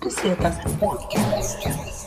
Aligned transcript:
rullar 0.00 1.97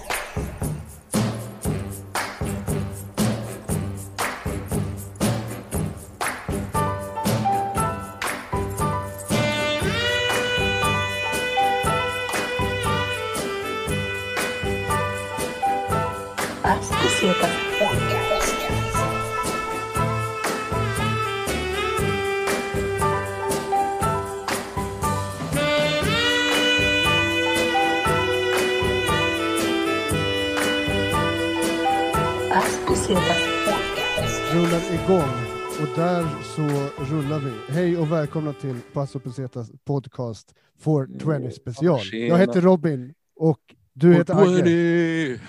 välkomna 38.32 38.54
till 38.54 38.80
Passo 38.94 39.20
Pesetas 39.20 39.72
podcast 39.86 40.56
420 40.80 41.50
special. 41.52 42.00
Jag 42.14 42.38
heter 42.38 42.62
Robin 42.62 43.14
och 43.36 43.60
du 43.94 44.14
heter 44.14 44.34
Agge. 44.34 44.64
420! 44.64 45.40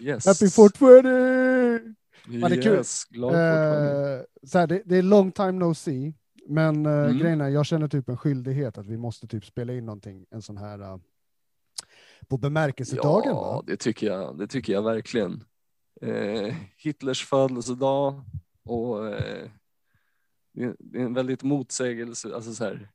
Yes. 0.00 0.26
Happy 0.26 0.50
420! 0.50 1.94
Ja, 2.28 2.48
det 2.48 2.56
är 2.56 2.62
kul. 2.62 2.72
Yes, 2.72 3.04
glad 3.04 3.32
420. 3.32 4.18
Eh, 4.18 4.48
så 4.48 4.58
här, 4.58 4.66
det, 4.66 4.82
det 4.84 4.96
är 4.96 5.02
long 5.02 5.32
time 5.32 5.52
no 5.52 5.74
see, 5.74 6.14
men 6.48 6.86
eh, 6.86 6.92
Mm. 6.92 7.18
grejen 7.18 7.40
är 7.40 7.48
jag 7.48 7.66
känner 7.66 7.88
typ 7.88 8.08
en 8.08 8.16
skyldighet 8.16 8.78
att 8.78 8.86
vi 8.86 8.96
måste 8.96 9.26
typ 9.26 9.44
spela 9.44 9.72
in 9.72 9.86
någonting, 9.86 10.26
en 10.30 10.42
sån 10.42 10.56
här 10.56 10.80
eh, 10.80 10.96
på 12.28 12.36
bemärkelsedagen. 12.38 13.32
Ja, 13.34 13.52
va? 13.56 13.62
det 13.66 13.76
tycker 13.76 14.06
jag. 14.06 14.38
Det 14.38 14.46
tycker 14.46 14.72
jag 14.72 14.82
verkligen. 14.82 15.44
Eh, 16.02 16.54
Hitlers 16.76 17.24
födelsedag 17.26 18.22
och 18.64 19.06
det, 20.58 20.98
är, 20.98 21.04
en 21.04 21.14
väldigt 21.14 21.42
motsägelse. 21.42 22.34
Alltså 22.34 22.54
så 22.54 22.64
här, 22.64 22.90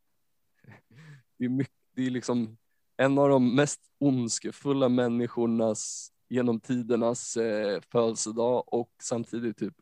det, 1.38 1.46
är 1.46 1.50
mycket, 1.50 1.74
det 1.96 2.06
är 2.06 2.10
liksom 2.10 2.58
en 2.98 3.18
av 3.18 3.30
de 3.30 3.56
mest 3.56 3.80
ondskefulla 4.00 4.90
människornas 4.90 6.12
genom 6.30 6.60
tidernas 6.60 7.38
eh, 7.38 7.82
födelsedag 7.92 8.74
och 8.74 8.92
samtidigt 9.02 9.58
typ 9.58 9.74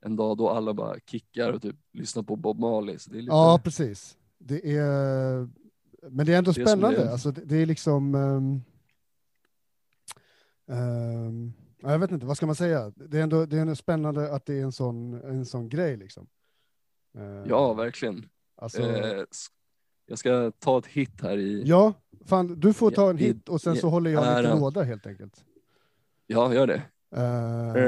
en 0.00 0.16
dag 0.16 0.36
då 0.36 0.50
alla 0.50 0.74
bara 0.74 0.96
kickar 1.06 1.52
och 1.52 1.62
typ 1.62 1.76
lyssnar 1.92 2.22
på 2.22 2.36
Bob 2.36 2.58
Marley. 2.58 2.98
Så 2.98 3.10
det 3.10 3.18
är 3.18 3.20
lite, 3.20 3.32
Ja, 3.32 3.60
precis. 3.64 4.18
Det 4.38 4.76
är, 4.76 5.48
men 6.10 6.26
det 6.26 6.34
är 6.34 6.38
ändå 6.38 6.52
Det 6.52 6.66
spännande. 6.66 7.02
är. 7.02 7.10
Alltså, 7.10 7.30
det, 7.30 7.44
det 7.44 7.56
är 7.56 7.66
liksom... 7.66 8.14
ehm, 8.14 8.60
ja, 11.82 11.92
jag 11.92 11.98
vet 11.98 12.10
inte, 12.10 12.26
vad 12.26 12.36
ska 12.36 12.46
man 12.46 12.54
säga? 12.54 12.92
Det 12.96 13.18
är 13.18 13.22
ändå, 13.22 13.46
det 13.46 13.56
är 13.56 13.60
ändå 13.60 13.76
spännande 13.76 14.34
att 14.34 14.46
det 14.46 14.54
är 14.54 14.62
en 14.62 14.72
sån, 14.72 15.14
en 15.14 15.46
sån 15.46 15.68
grej. 15.68 15.96
Liksom. 15.96 16.26
Eh, 17.16 17.44
ja 17.48 17.72
verkligen. 17.74 18.26
Alltså, 18.56 18.82
Eh, 18.82 19.24
jag 20.06 20.18
ska 20.18 20.50
ta 20.58 20.78
ett 20.78 20.86
hit 20.86 21.20
här 21.22 21.38
i, 21.38 21.62
ja, 21.66 21.92
fan, 22.24 22.60
du 22.60 22.72
får 22.72 22.90
ta 22.90 23.10
en 23.10 23.16
hit 23.18 23.48
och 23.48 23.60
sen 23.60 23.76
så 23.76 23.88
håller 23.88 24.10
jag 24.10 24.20
lite 24.20 24.48
äran. 24.48 24.60
låda 24.60 24.82
helt 24.82 25.06
enkelt. 25.06 25.44
ja 26.26 26.54
gör 26.54 26.66
det. 26.66 26.82
Eh, 27.16 27.82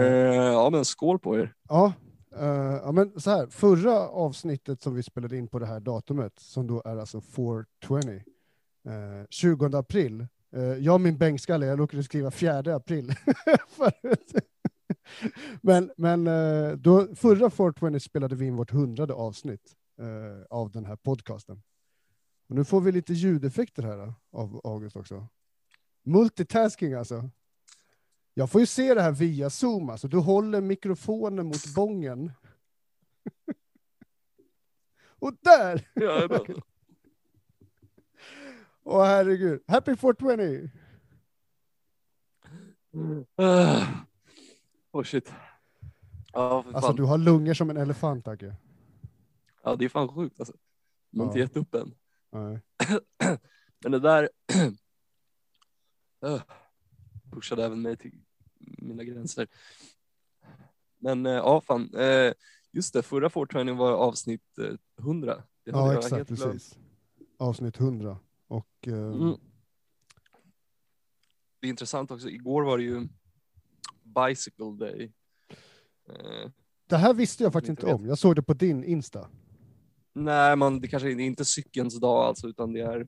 ja 0.53 0.71
men 0.71 0.85
skål 0.85 1.19
på 1.19 1.39
er. 1.39 1.55
Ja, 1.69 1.93
eh, 2.39 2.47
ja, 2.85 2.93
men 2.93 3.21
så 3.21 3.31
här, 3.31 3.47
förra 3.47 4.09
avsnittet 4.09 4.83
som 4.83 4.95
vi 4.95 5.03
spelade 5.03 5.37
in 5.37 5.49
på 5.49 5.59
det 5.59 5.67
här 5.67 5.81
datumet, 5.81 6.33
som 6.39 6.67
då 6.67 6.83
är 6.85 6.97
alltså 6.97 7.21
420, 7.21 7.99
eh, 8.87 9.27
20 9.31 9.77
april. 9.79 10.27
Eh, 10.57 10.63
jag 10.63 10.95
och 10.95 11.01
min 11.01 11.19
bänkskalle, 11.19 11.67
jag 11.67 11.79
råkade 11.81 12.03
skriva 12.03 12.31
4 12.31 12.75
april. 12.77 13.13
Men 15.63 15.91
men 15.97 16.27
eh, 16.27 16.73
då, 16.73 17.15
förra 17.15 17.51
420 17.51 17.99
spelade 17.99 18.37
vi 18.37 18.47
in 18.47 18.57
vårt 18.57 18.71
hundrade 18.71 19.15
avsnitt 19.15 19.77
eh, 19.99 20.47
av 20.51 20.71
den 20.71 20.85
här 20.85 20.97
podcasten. 20.97 21.63
Och 22.49 22.55
nu 22.55 22.65
får 22.65 22.81
vi 22.81 22.93
lite 22.93 23.13
ljudeffekter 23.13 23.83
här 23.83 23.97
då, 23.97 24.15
av 24.33 24.61
August 24.65 24.97
också. 24.97 25.27
Multitasking 26.03 26.93
alltså. 26.95 27.31
Jag 28.35 28.51
får 28.51 28.61
ju 28.61 28.67
se 28.67 28.95
det 28.95 29.03
här 29.03 29.13
via 29.13 29.51
Zoom, 29.51 29.91
alltså. 29.91 30.09
Du 30.09 30.17
håller 30.17 30.61
mikrofonen 30.61 31.47
mot 31.47 31.75
bången. 31.75 32.33
Och 35.19 35.33
där! 35.41 35.89
Åh 38.85 39.05
herregud. 39.05 39.63
Happy 39.67 39.97
420! 39.97 40.69
Ah. 43.37 43.87
Oh 45.01 45.05
shit. 45.05 45.33
Ja, 46.33 46.63
för 46.63 46.73
fan. 46.73 46.75
Alltså 46.77 46.93
du 46.93 47.03
har 47.05 47.19
lungor 47.19 47.55
som 47.55 47.71
en 47.71 47.77
elefant, 47.77 48.29
Agge. 48.29 48.57
ja, 49.63 49.77
det 49.77 49.85
är 49.85 49.89
fan 49.89 50.09
sjukt 50.09 50.41
alltså. 50.41 50.55
Man 51.11 51.27
har 51.27 51.33
inte 51.33 51.39
Ja. 51.39 51.45
gett 51.45 51.57
upp 51.57 51.75
än. 51.75 51.95
Nej. 52.31 52.61
Men 53.83 53.93
det 53.93 53.99
där 53.99 54.29
uh, 56.27 56.43
pushade 57.33 57.65
även 57.65 57.83
mig 57.83 57.97
till 57.97 58.13
mina 58.79 59.05
gränser. 59.05 59.49
Men 60.99 61.27
eh, 61.27 61.33
ja, 61.33 61.61
fan. 61.61 61.95
eh, 61.95 62.33
just 62.73 62.93
det, 62.95 63.03
förra 63.03 63.31
420 63.31 63.73
var 63.75 63.93
avsnitt 63.93 64.59
eh, 64.59 64.75
100. 64.99 65.43
Det 65.65 65.73
hade 65.77 65.93
Ja, 65.93 65.99
exakt, 65.99 66.29
glömt. 66.29 66.53
precis. 66.53 66.79
Avsnitt 67.39 67.81
100. 67.81 68.19
Och 68.47 68.69
eh, 68.87 68.93
Mm. 68.95 69.37
Det 71.61 71.67
är 71.67 71.71
intressant 71.71 72.11
också, 72.11 72.29
igår 72.29 72.63
var 72.63 72.79
det 72.79 72.85
ju 72.85 73.09
Bicycle 74.15 74.77
Day. 74.79 75.13
Eh, 76.09 76.51
det 76.87 76.97
här 76.97 77.15
visste 77.15 77.43
jag 77.43 77.53
faktiskt 77.53 77.71
Inte 77.71 77.87
vet. 77.87 77.95
om. 77.95 78.07
Jag 78.07 78.19
såg 78.19 78.37
det 78.37 78.43
på 78.43 78.55
din 78.55 78.85
Insta. 78.85 79.29
nej, 80.13 80.57
man, 80.57 80.81
det 80.81 80.89
kanske 80.89 81.09
är 81.11 81.21
inte 81.21 81.45
cykelns 81.45 82.01
dag 82.01 82.25
alltså, 82.27 82.49
utan 82.49 82.73
det 82.73 82.81
är 82.81 83.07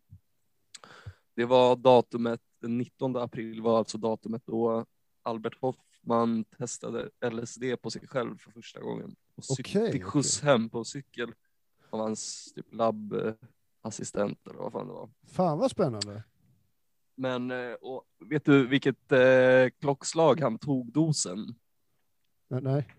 det 1.37 1.44
var 1.44 1.77
datumet, 1.77 2.41
den 2.61 2.78
19 2.78 3.16
april 3.16 3.61
var 3.61 3.78
alltså 3.78 3.99
datumet 3.99 4.43
då 4.47 4.87
Albert 5.22 5.55
Hoffman 5.61 6.44
testade 6.44 7.11
LSD 7.31 7.62
på 7.82 7.91
sig 7.91 8.06
själv 8.06 8.38
för 8.38 8.50
första 8.50 8.81
gången. 8.81 9.17
Och 9.37 9.44
Okej, 9.50 9.93
fick 9.93 10.05
skjuts 10.05 10.41
hem 10.41 10.71
på 10.71 10.84
cykel 10.84 11.32
av 11.91 12.00
hans 12.00 12.53
typ 12.55 12.75
labbassistent 12.75 14.47
eller 14.47 14.59
vad 14.59 14.72
fan 14.72 14.87
det 14.87 14.93
var. 14.93 15.11
Fan 15.27 15.59
vad 15.59 15.71
spännande. 15.71 16.22
Men 17.20 17.50
eh, 17.50 17.72
och 17.72 18.04
vet 18.31 18.44
du 18.44 18.66
vilket 18.66 19.12
eh, 19.12 19.70
klockslag 19.81 20.41
han 20.41 20.58
tog 20.58 20.92
dosen? 20.92 21.38
Nej, 22.48 22.60
Nej. 22.62 22.94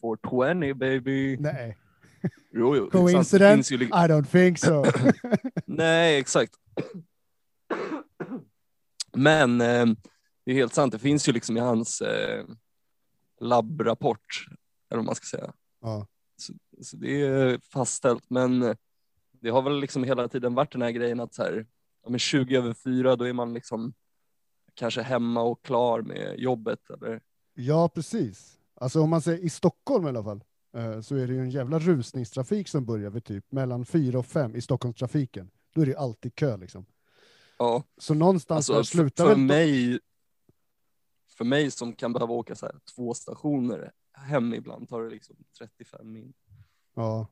420 0.00 0.74
baby. 0.74 1.36
Nej. 1.36 1.76
Jo, 2.52 2.76
jo. 2.76 2.90
Coincidence? 2.90 3.54
finns 3.54 3.70
ju 3.70 3.86
I 3.86 3.88
don't 3.88 4.24
think 4.24 4.58
so. 4.58 4.84
Nej, 5.66 6.18
exakt. 6.18 6.54
Men 9.16 9.60
eh, 9.60 9.86
det 10.44 10.52
är 10.52 10.54
helt 10.54 10.74
sant. 10.74 10.92
Det 10.92 10.98
finns 10.98 11.28
ju 11.28 11.32
liksom 11.32 11.56
i 11.56 11.60
hans 11.60 12.00
eh, 12.00 12.44
labbrapport, 13.40 14.46
eller 14.90 14.98
vad 14.98 15.06
man 15.06 15.14
ska 15.14 15.36
säga. 15.36 15.52
ja. 15.80 16.06
Så, 16.36 16.52
så 16.82 16.96
det 16.96 17.22
är 17.22 17.58
fastställt. 17.72 18.30
Men 18.30 18.62
eh, 18.62 18.76
det 19.30 19.50
har 19.50 19.62
väl 19.62 19.80
liksom 19.80 20.04
hela 20.04 20.28
tiden 20.28 20.54
varit 20.54 20.72
den 20.72 20.82
här 20.82 20.90
grejen 20.90 21.20
att 21.20 21.34
så 21.34 21.42
här, 21.42 21.66
men 22.08 22.18
20 22.18 22.56
över 22.56 22.74
4, 22.74 23.16
då 23.16 23.24
är 23.24 23.32
man 23.32 23.54
liksom 23.54 23.94
kanske 24.74 25.02
hemma 25.02 25.42
och 25.42 25.64
klar 25.64 26.02
med 26.02 26.38
jobbet 26.38 26.90
eller 26.90 27.20
ja, 27.54 27.88
precis. 27.88 28.58
Alltså 28.74 29.00
om 29.00 29.10
man 29.10 29.22
säger 29.22 29.38
i 29.38 29.50
Stockholm 29.50 30.06
i 30.06 30.08
alla 30.08 30.24
fall, 30.24 30.44
eh, 30.76 31.00
så 31.00 31.16
är 31.16 31.26
det 31.26 31.32
ju 31.32 31.40
en 31.40 31.50
jävla 31.50 31.78
rusningstrafik 31.78 32.68
som 32.68 32.86
börjar 32.86 33.10
vid 33.10 33.24
typ 33.24 33.52
mellan 33.52 33.84
fyra 33.84 34.18
och 34.18 34.26
fem 34.26 34.56
i 34.56 34.60
Stockholmstrafiken. 34.60 35.50
Då 35.74 35.82
är 35.82 35.86
det 35.86 35.96
alltid 35.96 36.34
kö 36.34 36.56
liksom. 36.56 36.86
ja. 37.58 37.84
Så 37.98 38.14
någonstans 38.14 38.70
Alltså, 38.70 38.74
för, 38.74 38.82
slutar 38.82 39.24
för 39.24 39.30
väl... 39.30 39.38
mig, 39.38 39.98
för 41.28 41.44
mig 41.44 41.70
som 41.70 41.92
kan 41.92 42.12
behöva 42.12 42.34
åka 42.34 42.54
så 42.54 42.66
här, 42.66 42.74
två 42.94 43.14
stationer 43.14 43.92
hem 44.12 44.54
ibland 44.54 44.88
tar 44.88 45.02
det 45.02 45.10
liksom 45.10 45.36
35 45.58 46.12
min. 46.12 46.32
Ja. 46.94 47.26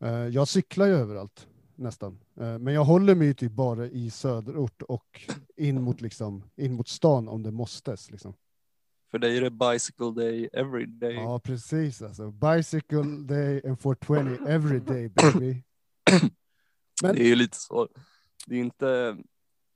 Eh, 0.00 0.10
Jag 0.10 0.48
cyklar 0.48 0.86
ju 0.86 0.92
överallt, 0.92 1.48
nästan. 1.78 2.18
Eh, 2.40 2.58
Men 2.58 2.74
jag 2.74 2.84
håller 2.84 3.14
mig 3.14 3.34
typ 3.34 3.52
bara 3.52 3.86
i 3.86 4.10
söderort 4.10 4.82
och 4.82 5.20
in 5.56 5.82
mot, 5.82 6.00
liksom, 6.00 6.44
in 6.56 6.74
mot 6.74 6.88
stan 6.88 7.28
om 7.28 7.42
det 7.42 7.50
måstes. 7.50 8.10
Liksom. 8.10 8.34
För 9.10 9.18
dig 9.18 9.36
är 9.36 9.40
det 9.42 9.50
bicycle 9.50 10.10
day 10.16 10.48
every 10.52 10.86
day. 10.86 11.14
Ja, 11.14 11.38
precis. 11.40 12.02
Alltså. 12.02 12.30
Bicycle 12.30 13.02
day 13.28 13.62
and 13.66 13.80
420 13.80 14.36
every 14.48 14.78
day, 14.80 15.08
baby. 15.08 15.62
men- 17.02 17.14
Det 17.14 17.22
är 17.22 17.26
ju 17.28 17.34
lite 17.36 17.56
så. 17.56 17.88
Det 18.46 18.54
är 18.54 18.58
inte 18.60 19.16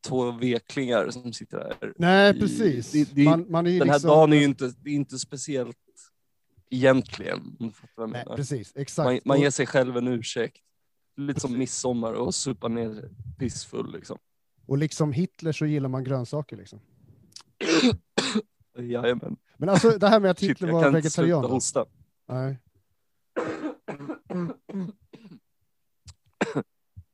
två 0.08 0.31
veklingar 0.31 1.10
som 1.10 1.32
sitter 1.32 1.58
här. 1.58 1.93
Nej, 1.96 2.37
i- 2.37 2.40
precis. 2.40 2.93
det- 2.93 3.14
det- 3.14 3.25
man, 3.25 3.46
man 3.50 3.64
Den 3.64 3.72
här 3.78 3.84
liksom... 3.87 4.08
dagen 4.08 4.32
är 4.32 4.37
ju 4.37 4.44
inte, 4.44 4.72
det 4.81 4.90
är 4.90 4.94
inte 4.94 5.19
speciellt 5.19 5.76
egentligen. 6.70 7.56
Nej, 8.08 8.25
precis. 8.37 8.72
Exakt. 8.76 9.04
Man, 9.06 9.20
man 9.25 9.40
ger 9.40 9.50
sig 9.50 9.66
själv 9.66 9.96
en 9.96 10.08
ursäkt. 10.08 10.56
Lite 11.17 11.41
som 11.41 11.59
midsommar 11.59 12.12
och 12.12 12.35
supa 12.35 12.69
ner 12.69 13.11
pissfull 13.38 13.93
liksom. 13.93 14.19
Och 14.67 14.79
liksom 14.79 15.12
Hitler 15.12 15.53
så 15.53 15.67
gillar 15.67 15.88
man 15.88 16.05
grönsaker 16.05 16.56
liksom. 16.56 16.81
Jajamän. 18.79 19.37
Men 19.56 19.69
alltså 19.69 19.91
det 19.91 20.09
här 20.09 20.20
med 20.20 20.31
att 20.31 20.38
Shit, 20.38 20.50
Hitler 20.50 20.69
jag 20.69 20.75
var 20.75 20.82
kan 20.82 20.97
inte 20.97 21.11
sluta 21.11 21.23
vegetarian. 21.26 21.50
hosta. 21.53 21.87
Nej. 22.29 22.59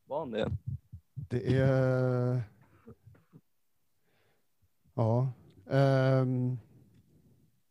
Var 0.06 0.18
han 0.18 0.30
det? 0.30 0.50
Det 1.14 1.54
är... 1.58 2.42
Ja. 4.94 5.32
Ehm, 5.70 6.58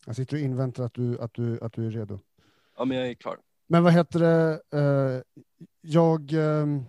Jag 0.06 0.16
sitter 0.16 0.36
och 0.38 0.42
inväntar 0.42 0.84
att 0.84 0.94
du, 0.94 1.20
att 1.20 1.34
du, 1.34 1.60
att 1.62 1.74
du 1.74 1.88
är 1.88 1.92
redo. 1.92 2.20
Ja, 2.78 2.86
men 2.86 2.98
jag 2.98 3.08
är 3.10 3.14
klar. 3.14 3.38
Men 3.68 3.84
vad 3.84 3.94
heter 3.94 4.20
det? 4.20 4.62
Jag... 5.90 6.34
ehm, 6.34 6.86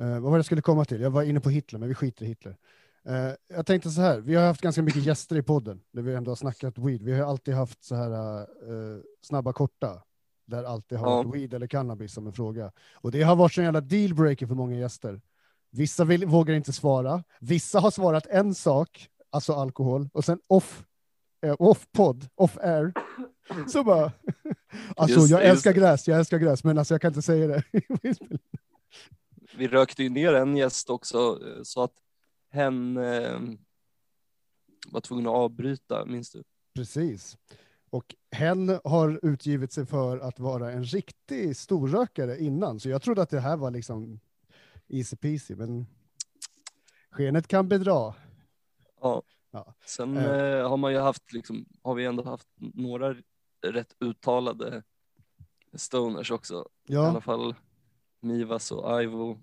eh, 0.00 0.08
vad 0.10 0.22
var 0.22 0.30
det 0.30 0.36
jag 0.38 0.44
skulle 0.44 0.62
komma 0.62 0.84
till? 0.84 1.00
Jag 1.00 1.10
var 1.10 1.22
inne 1.22 1.40
på 1.40 1.50
Hitler, 1.50 1.78
men 1.78 1.88
vi 1.88 1.94
skiter 1.94 2.24
i 2.24 2.28
Hitler. 2.28 2.56
Eh, 3.04 3.32
jag 3.48 3.66
tänkte 3.66 3.90
så 3.90 4.00
här, 4.00 4.20
vi 4.20 4.34
har 4.34 4.46
haft 4.46 4.60
ganska 4.60 4.82
mycket 4.82 5.02
gäster 5.04 5.36
i 5.36 5.42
podden, 5.42 5.80
där 5.92 6.02
vi 6.02 6.14
ändå 6.14 6.30
har 6.30 6.36
snackat 6.36 6.78
weed. 6.78 7.02
Vi 7.02 7.18
har 7.18 7.26
alltid 7.30 7.54
haft 7.54 7.84
så 7.84 7.94
här 7.94 8.40
eh, 8.40 9.00
snabba 9.22 9.52
korta, 9.52 10.02
där 10.46 10.64
alltid 10.64 10.98
har 10.98 11.10
Ja. 11.10 11.22
varit 11.22 11.34
weed 11.34 11.54
eller 11.54 11.66
cannabis 11.66 12.12
som 12.14 12.26
en 12.26 12.32
fråga. 12.32 12.72
Och 12.94 13.10
det 13.10 13.22
har 13.22 13.36
varit 13.36 13.52
så 13.52 13.62
jävla 13.62 13.80
dealbreaker 13.80 14.46
för 14.46 14.54
många 14.54 14.76
gäster. 14.76 15.20
Vissa 15.70 16.04
vill, 16.04 16.26
vågar 16.26 16.54
inte 16.54 16.72
svara, 16.72 17.24
vissa 17.40 17.80
har 17.80 17.90
svarat 17.90 18.26
en 18.26 18.54
sak, 18.54 19.08
alltså 19.30 19.52
alkohol, 19.52 20.08
och 20.12 20.24
sen 20.24 20.38
off, 20.46 20.84
eh, 21.46 21.54
off 21.58 21.86
podd, 21.92 22.28
off 22.34 22.58
air, 22.58 22.92
så 23.68 23.84
bara, 23.84 24.12
alltså 24.96 25.18
Just 25.20 25.30
jag 25.30 25.40
just 25.44 25.52
älskar 25.52 25.72
det. 25.74 25.80
gräs, 25.80 26.08
jag 26.08 26.18
älskar 26.18 26.38
gräs, 26.38 26.64
men 26.64 26.78
alltså 26.78 26.94
jag 26.94 27.00
kan 27.00 27.08
inte 27.10 27.22
säga 27.22 27.46
det. 27.46 27.64
Vi 29.56 29.68
rökte 29.68 30.02
ju 30.02 30.08
ner 30.08 30.34
en 30.34 30.56
gäst 30.56 30.90
också 30.90 31.18
eh, 31.46 31.62
så 31.62 31.82
att 31.82 31.92
hen 32.50 32.96
eh, 32.96 33.40
var 34.90 35.00
tvungen 35.00 35.26
att 35.26 35.32
avbryta, 35.34 36.04
minns 36.04 36.30
du? 36.30 36.42
Precis. 36.74 37.36
Och 37.90 38.14
hen 38.32 38.78
har 38.84 39.20
utgivit 39.22 39.72
sig 39.72 39.86
för 39.86 40.18
att 40.18 40.38
vara 40.38 40.72
en 40.72 40.84
riktig 40.84 41.56
storrökare 41.56 42.38
innan, 42.38 42.80
så 42.80 42.88
jag 42.88 43.02
trodde 43.02 43.22
att 43.22 43.30
det 43.30 43.40
här 43.40 43.56
var 43.56 43.70
liksom 43.70 44.20
easy 44.88 45.16
peasy, 45.16 45.54
men 45.56 45.86
skenet 47.10 47.48
kan 47.48 47.68
bedra. 47.68 48.14
Ja. 49.00 49.22
Ja. 49.52 49.74
Sen 49.86 50.16
Eh. 50.16 50.24
eh, 50.24 50.68
har 50.68 50.76
man 50.76 50.92
ju 50.92 50.98
haft, 50.98 51.32
liksom, 51.32 51.66
har 51.82 51.94
vi 51.94 52.04
ändå 52.04 52.22
haft 52.24 52.48
några 52.58 53.14
rätt 53.62 53.96
uttalade 54.00 54.82
stoners 55.74 56.30
också. 56.30 56.68
I 56.88 56.96
alla 56.96 57.14
Ja, 57.14 57.20
fall 57.20 57.54
Mivas 58.20 58.72
och 58.72 59.02
Ivo. 59.02 59.40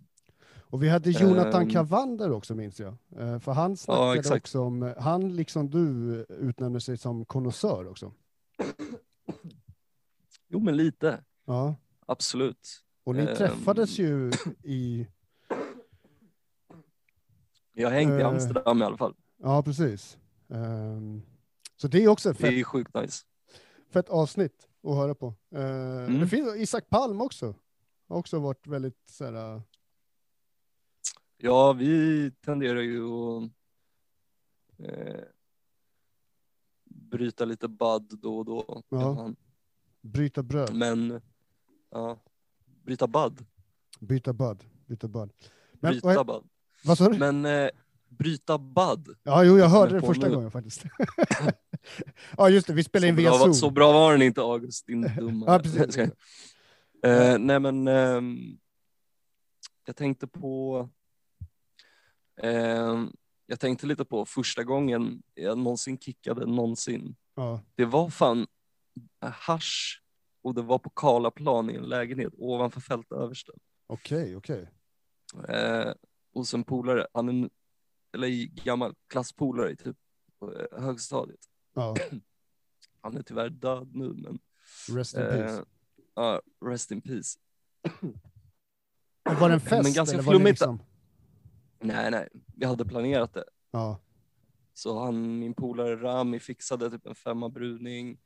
och 0.59 0.83
vi 0.83 0.89
hade 0.89 1.09
Jonathan 1.09 1.61
Ehm. 1.61 1.69
Cavander 1.69 2.31
också 2.31 2.55
minns 2.55 2.79
jag. 2.79 2.95
Eh, 3.17 3.39
För 3.39 3.51
han 3.51 3.77
snackade 3.77 4.19
exakt. 4.19 4.43
också 4.45 4.61
om, 4.61 4.93
han 4.99 5.35
liksom 5.35 5.69
du 5.69 6.15
utnämner 6.29 6.79
sig 6.79 6.97
som 6.97 7.25
konnässör 7.25 7.87
också. 7.87 8.13
Jo 10.49 10.59
men 10.59 10.77
lite, 10.77 11.23
Ja, 11.45 11.75
absolut. 12.05 12.83
och 13.03 13.15
ni 13.15 13.21
Ehm. 13.21 13.35
träffades 13.35 13.99
ju 13.99 14.31
i, 14.63 15.07
Jag 17.73 17.89
har 17.89 17.95
hängt 17.95 18.11
i 18.11 18.21
Eh. 18.21 18.27
Amsterdam 18.27 18.81
i 18.81 18.85
alla 18.85 18.97
fall. 18.97 19.15
ja 19.37 19.63
precis. 19.63 20.17
Ehm, 20.49 21.21
Så 21.75 21.87
det 21.87 22.03
är 22.03 22.07
också 22.07 22.29
ett 22.29 22.37
Det 22.37 22.41
fett, 22.43 22.53
är 22.53 22.63
sjukt 22.63 22.93
nice. 22.95 23.23
Fett 23.97 24.09
avsnitt 24.09 24.67
att 24.83 24.95
höra 24.95 25.15
på. 25.15 25.33
Eh, 25.51 25.61
Mm. 26.07 26.19
Det 26.19 26.27
finns 26.27 26.55
Isak 26.55 26.89
Palm 26.89 27.21
också. 27.21 27.55
Har 28.07 28.17
också 28.17 28.39
varit 28.39 28.67
väldigt 28.67 29.09
så 29.09 29.25
här, 29.25 29.55
uh, 29.55 29.61
Ja, 31.37 31.73
vi 31.73 32.31
tenderar 32.45 32.81
ju 32.81 33.03
att 33.03 33.43
eh, 34.77 35.19
bryta 36.85 37.45
lite 37.45 37.67
bud 37.67 38.19
då 38.21 38.37
och 38.37 38.45
då. 38.45 38.83
Ja. 38.89 39.31
bryta 40.01 40.43
bröd, 40.43 40.75
Men, 40.75 41.21
ja, 41.89 42.17
bryta 42.83 43.07
bud. 43.07 43.45
byta 43.99 44.33
bud, 44.33 44.63
byta 44.85 45.07
bud. 45.07 45.29
Men 45.73 45.91
Bryta 45.91 46.23
vad, 46.23 46.27
bud. 46.27 46.49
vad 46.83 46.97
sa 46.97 47.09
du? 47.09 47.17
Men 47.17 47.45
eh, 47.45 47.69
bryta 48.09 48.57
bud. 48.57 49.17
Ja, 49.23 49.43
jo, 49.43 49.57
jag 49.57 49.69
hörde 49.69 49.93
det 49.99 50.01
första 50.07 50.27
nu. 50.27 50.35
gången 50.35 50.51
faktiskt. 50.51 50.83
ja, 52.37 52.49
just 52.49 52.67
det, 52.67 52.73
vi 52.73 52.83
spelar 52.83 53.07
in 53.07 53.15
via 53.15 53.33
Zoom. 53.33 53.53
så 53.53 53.69
bra 53.69 53.91
var 53.91 54.11
den 54.11 54.21
inte 54.21 54.41
August, 54.41 54.87
din 54.87 55.01
dumma. 55.19 55.45
Ja, 55.47 55.59
precis. 55.59 55.97
Eh, 57.03 57.37
nej 57.39 57.59
men, 57.59 57.87
ehm, 57.87 58.57
jag 59.85 59.95
tänkte 59.95 60.27
på, 60.27 60.89
ehm, 62.41 63.11
jag 63.45 63.59
tänkte 63.59 63.87
lite 63.87 64.05
på 64.05 64.25
första 64.25 64.63
gången 64.63 65.23
jag 65.33 65.57
någonsin 65.57 65.99
kickade 65.99 66.45
någonsin. 66.45 67.15
Ja, 67.35 67.61
Det 67.75 67.85
var 67.85 68.09
fan 68.09 68.47
hash 69.21 69.99
och 70.41 70.53
det 70.55 70.61
var 70.61 70.79
på 70.79 70.89
Karlaplan 70.89 71.69
i 71.69 71.75
en 71.75 71.83
lägenhet 71.83 72.33
ovanför 72.37 72.81
Fältöversten. 72.81 73.55
okej, 73.87 74.35
okej. 74.35 74.69
Eh, 75.49 75.93
och 76.33 76.47
sen 76.47 76.63
polare, 76.63 77.07
han 77.13 77.29
är 77.29 77.33
en, 77.33 77.49
eller 78.13 78.27
gammal 78.63 78.93
klasspolare 79.09 79.71
i 79.71 79.75
typ 79.75 79.97
eh, 80.41 80.81
högstadiet. 80.81 81.39
Ja, 81.77 81.95
Han 83.01 83.17
är 83.17 83.21
tyvärr 83.23 83.49
död 83.49 83.95
nu 83.95 84.13
men 84.13 84.39
rest 84.89 85.13
in 85.13 85.21
eh, 85.21 85.29
peace. 85.29 85.65
ja, 86.15 86.41
rest 86.65 86.91
in 86.91 87.01
peace. 87.01 87.39
Var 89.23 89.49
det 89.49 89.53
en 89.55 89.59
fest 89.69 89.83
men 89.83 89.93
ganska 89.93 90.23
flummigt. 90.23 90.49
liksom? 90.49 90.79
Nej, 91.79 92.11
nej, 92.11 92.29
vi 92.55 92.65
hade 92.65 92.85
planerat 92.85 93.33
det. 93.33 93.45
Ja, 93.71 93.99
Så 94.73 94.99
han, 95.03 95.39
min 95.39 95.53
polare 95.53 95.95
Rami 95.95 96.39
fixade 96.39 96.89
typ 96.91 97.05
en 97.05 97.15
femma 97.15 97.49
bruning. 97.49 98.19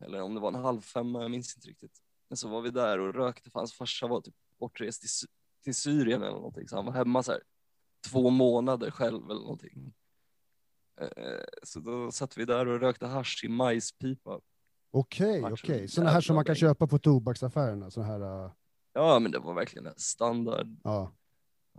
Eller 0.00 0.20
om 0.22 0.34
det 0.34 0.40
var 0.40 0.48
en 0.48 0.54
halv 0.64 0.80
femma, 0.80 1.22
jag 1.22 1.30
minns 1.30 1.56
inte 1.56 1.68
riktigt. 1.68 2.02
Men 2.28 2.36
så 2.36 2.48
var 2.48 2.60
vi 2.60 2.70
där 2.70 2.98
och 2.98 3.14
rökte, 3.14 3.50
för 3.50 3.58
hans 3.60 3.72
farsa 3.74 4.06
var 4.06 4.20
typ 4.20 4.34
bortrest 4.58 5.00
till, 5.00 5.10
Sy- 5.10 5.26
till 5.64 5.74
Syrien 5.74 6.22
eller 6.22 6.32
någonting. 6.32 6.68
Så 6.68 6.76
han 6.76 6.86
var 6.86 6.92
hemma 6.92 7.22
så 7.22 7.32
här 7.32 7.40
två 8.10 8.30
månader 8.30 8.90
själv 8.90 9.24
eller 9.30 9.40
någonting. 9.40 9.92
Eh, 11.00 11.08
Så 11.62 11.80
då 11.80 12.12
satt 12.12 12.38
vi 12.38 12.44
där 12.44 12.68
och 12.68 12.80
rökte 12.80 13.06
hasch 13.06 13.44
i 13.44 13.48
majspipa. 13.48 14.40
okej, 14.90 15.40
så 15.40 15.48
okej. 15.52 15.88
Sådana 15.88 16.10
här 16.10 16.20
som 16.20 16.34
man 16.34 16.44
kan 16.44 16.54
köpa 16.54 16.86
på 16.86 16.98
tobaksaffärerna, 16.98 17.90
så 17.90 18.02
här, 18.02 18.20
uh, 18.44 18.52
Ja, 18.94 19.18
men 19.18 19.32
det 19.32 19.38
var 19.38 19.54
verkligen 19.54 19.86
en 19.86 19.98
standard 19.98 20.76
ja, 20.84 21.12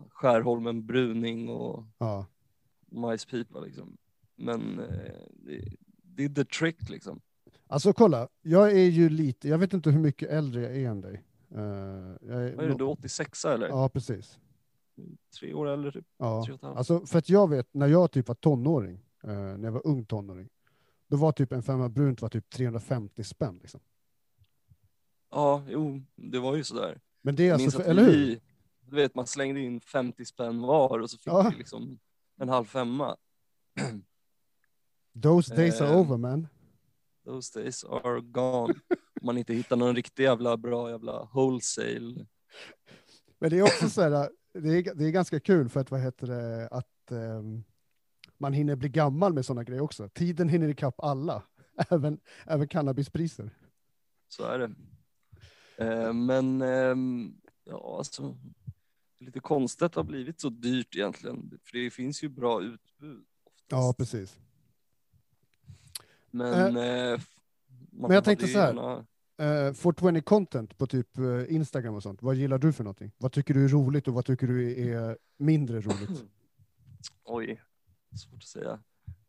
Skärholmen 0.09 0.85
bruning 0.85 1.49
och 1.49 1.85
ja. 1.97 2.25
majspipa 2.91 3.59
liksom. 3.59 3.97
Men 4.35 4.79
eh, 4.79 5.13
det, 5.29 5.75
det 6.03 6.23
är 6.23 6.29
the 6.29 6.45
trick 6.45 6.89
liksom. 6.89 7.21
Alltså 7.67 7.93
kolla, 7.93 8.27
jag 8.41 8.71
är 8.71 8.85
ju 8.89 9.09
lite, 9.09 9.47
jag 9.49 9.57
vet 9.57 9.73
inte 9.73 9.89
hur 9.89 9.99
mycket 9.99 10.29
äldre 10.29 10.61
jag 10.61 10.75
är 10.75 10.89
än 10.89 11.01
dig. 11.01 11.23
Eh, 11.51 11.61
jag 12.21 12.43
är 12.43 12.55
Vad 12.55 12.65
är 12.65 12.69
det, 12.69 12.75
du 12.77 12.83
är 12.83 12.89
86 12.89 13.45
eller? 13.45 13.67
Ja, 13.67 13.89
precis. 13.89 14.39
Tre 15.39 15.53
år 15.53 15.67
eller 15.67 15.91
typ? 15.91 16.05
Ja. 16.17 16.45
Alltså, 16.61 17.05
för 17.05 17.19
att 17.19 17.29
jag 17.29 17.49
vet, 17.49 17.73
när 17.73 17.87
jag 17.87 18.11
typ 18.11 18.27
var 18.27 18.35
tonåring, 18.35 19.05
eh, 19.23 19.29
när 19.29 19.63
jag 19.63 19.71
var 19.71 19.87
ung 19.87 20.05
tonåring, 20.05 20.49
då 21.07 21.17
var 21.17 21.31
typ 21.31 21.51
en 21.51 21.63
femma 21.63 21.89
brunt 21.89 22.21
var 22.21 22.29
typ 22.29 22.49
350 22.49 23.23
spänn. 23.23 23.57
Liksom. 23.61 23.79
Ja, 25.31 25.63
jo, 25.67 26.01
det 26.15 26.39
var 26.39 26.55
ju 26.55 26.63
sådär. 26.63 27.01
Men 27.21 27.35
det 27.35 27.49
är 27.49 27.53
alltså, 27.53 27.71
för, 27.71 27.79
att 27.79 27.87
eller 27.87 28.03
hur? 28.03 28.39
du 28.81 28.95
vet, 28.95 29.15
man 29.15 29.27
slängde 29.27 29.59
in 29.59 29.81
50 29.81 30.25
spänn 30.25 30.61
var 30.61 30.99
och 30.99 31.09
så 31.09 31.17
fick 31.17 31.27
Ja. 31.27 31.49
vi 31.51 31.57
liksom 31.57 31.99
en 32.37 32.49
halv 32.49 32.65
femma. 32.65 33.17
Those 35.23 35.55
days 35.55 35.81
are 35.81 35.89
Eh, 35.89 35.99
over 35.99 36.17
man. 36.17 36.47
Those 37.25 37.59
days 37.59 37.83
are 37.83 38.21
gone. 38.21 38.73
Om 39.21 39.25
man 39.25 39.37
inte 39.37 39.53
hittar 39.53 39.75
någon 39.75 39.95
riktig 39.95 40.23
jävla 40.23 40.57
bra 40.57 40.89
jävla 40.89 41.29
wholesale. 41.33 42.25
Men 43.39 43.49
det 43.49 43.57
är 43.59 43.63
också 43.63 43.89
så 43.89 44.01
här, 44.01 44.29
det 44.53 44.69
är, 44.69 44.95
det 44.95 45.05
är 45.05 45.11
ganska 45.11 45.39
kul 45.39 45.69
för 45.69 45.79
att 45.79 45.91
vad 45.91 46.01
heter 46.01 46.27
det, 46.27 46.67
att 46.67 47.11
ehm, 47.11 47.63
man 48.37 48.53
hinner 48.53 48.75
bli 48.75 48.89
gammal 48.89 49.33
med 49.33 49.45
sådana 49.45 49.63
grejer 49.63 49.81
också. 49.81 50.09
Tiden 50.09 50.49
hinner 50.49 50.67
ikapp 50.69 50.95
alla, 50.99 51.43
även, 51.89 52.19
även 52.45 52.67
cannabispriser. 52.67 53.49
Så 54.27 54.43
är 54.45 54.59
det. 54.59 54.71
Eh, 55.85 56.13
men 56.13 56.61
ehm, 56.61 57.41
ja, 57.63 57.95
alltså. 57.97 58.37
Lite 59.19 59.39
konstigt 59.39 59.81
att 59.81 59.93
det 59.93 59.99
har 59.99 60.05
blivit 60.05 60.39
så 60.39 60.49
dyrt 60.49 60.95
egentligen. 60.95 61.59
För 61.63 61.77
det 61.77 61.91
finns 61.91 62.23
ju 62.23 62.29
bra 62.29 62.61
utbud. 62.61 63.25
Oftast. 63.43 63.65
Ja, 63.69 63.93
precis. 63.97 64.37
Men, 66.31 66.77
eh, 66.77 67.19
man 67.91 68.07
men 68.07 68.11
jag 68.11 68.23
tänkte 68.23 68.47
så 68.47 68.59
här. 68.59 68.67
gärna- 68.67 69.05
Uh, 69.41 69.73
420 69.73 70.21
content 70.21 70.77
på 70.77 70.87
typ 70.87 71.17
eh, 71.17 71.55
Instagram 71.55 71.95
och 71.95 72.03
sånt, 72.03 72.21
vad 72.21 72.35
gillar 72.35 72.57
du 72.57 72.73
för 72.73 72.83
någonting? 72.83 73.11
Vad 73.17 73.31
tycker 73.31 73.53
du 73.53 73.65
är 73.65 73.69
roligt 73.69 74.07
och 74.07 74.13
vad 74.13 74.25
tycker 74.25 74.47
du 74.47 74.89
är 74.93 75.17
mindre 75.37 75.81
roligt? 75.81 76.25
Oj, 77.23 77.61
svårt 78.29 78.43
att 78.43 78.47
säga. 78.47 78.79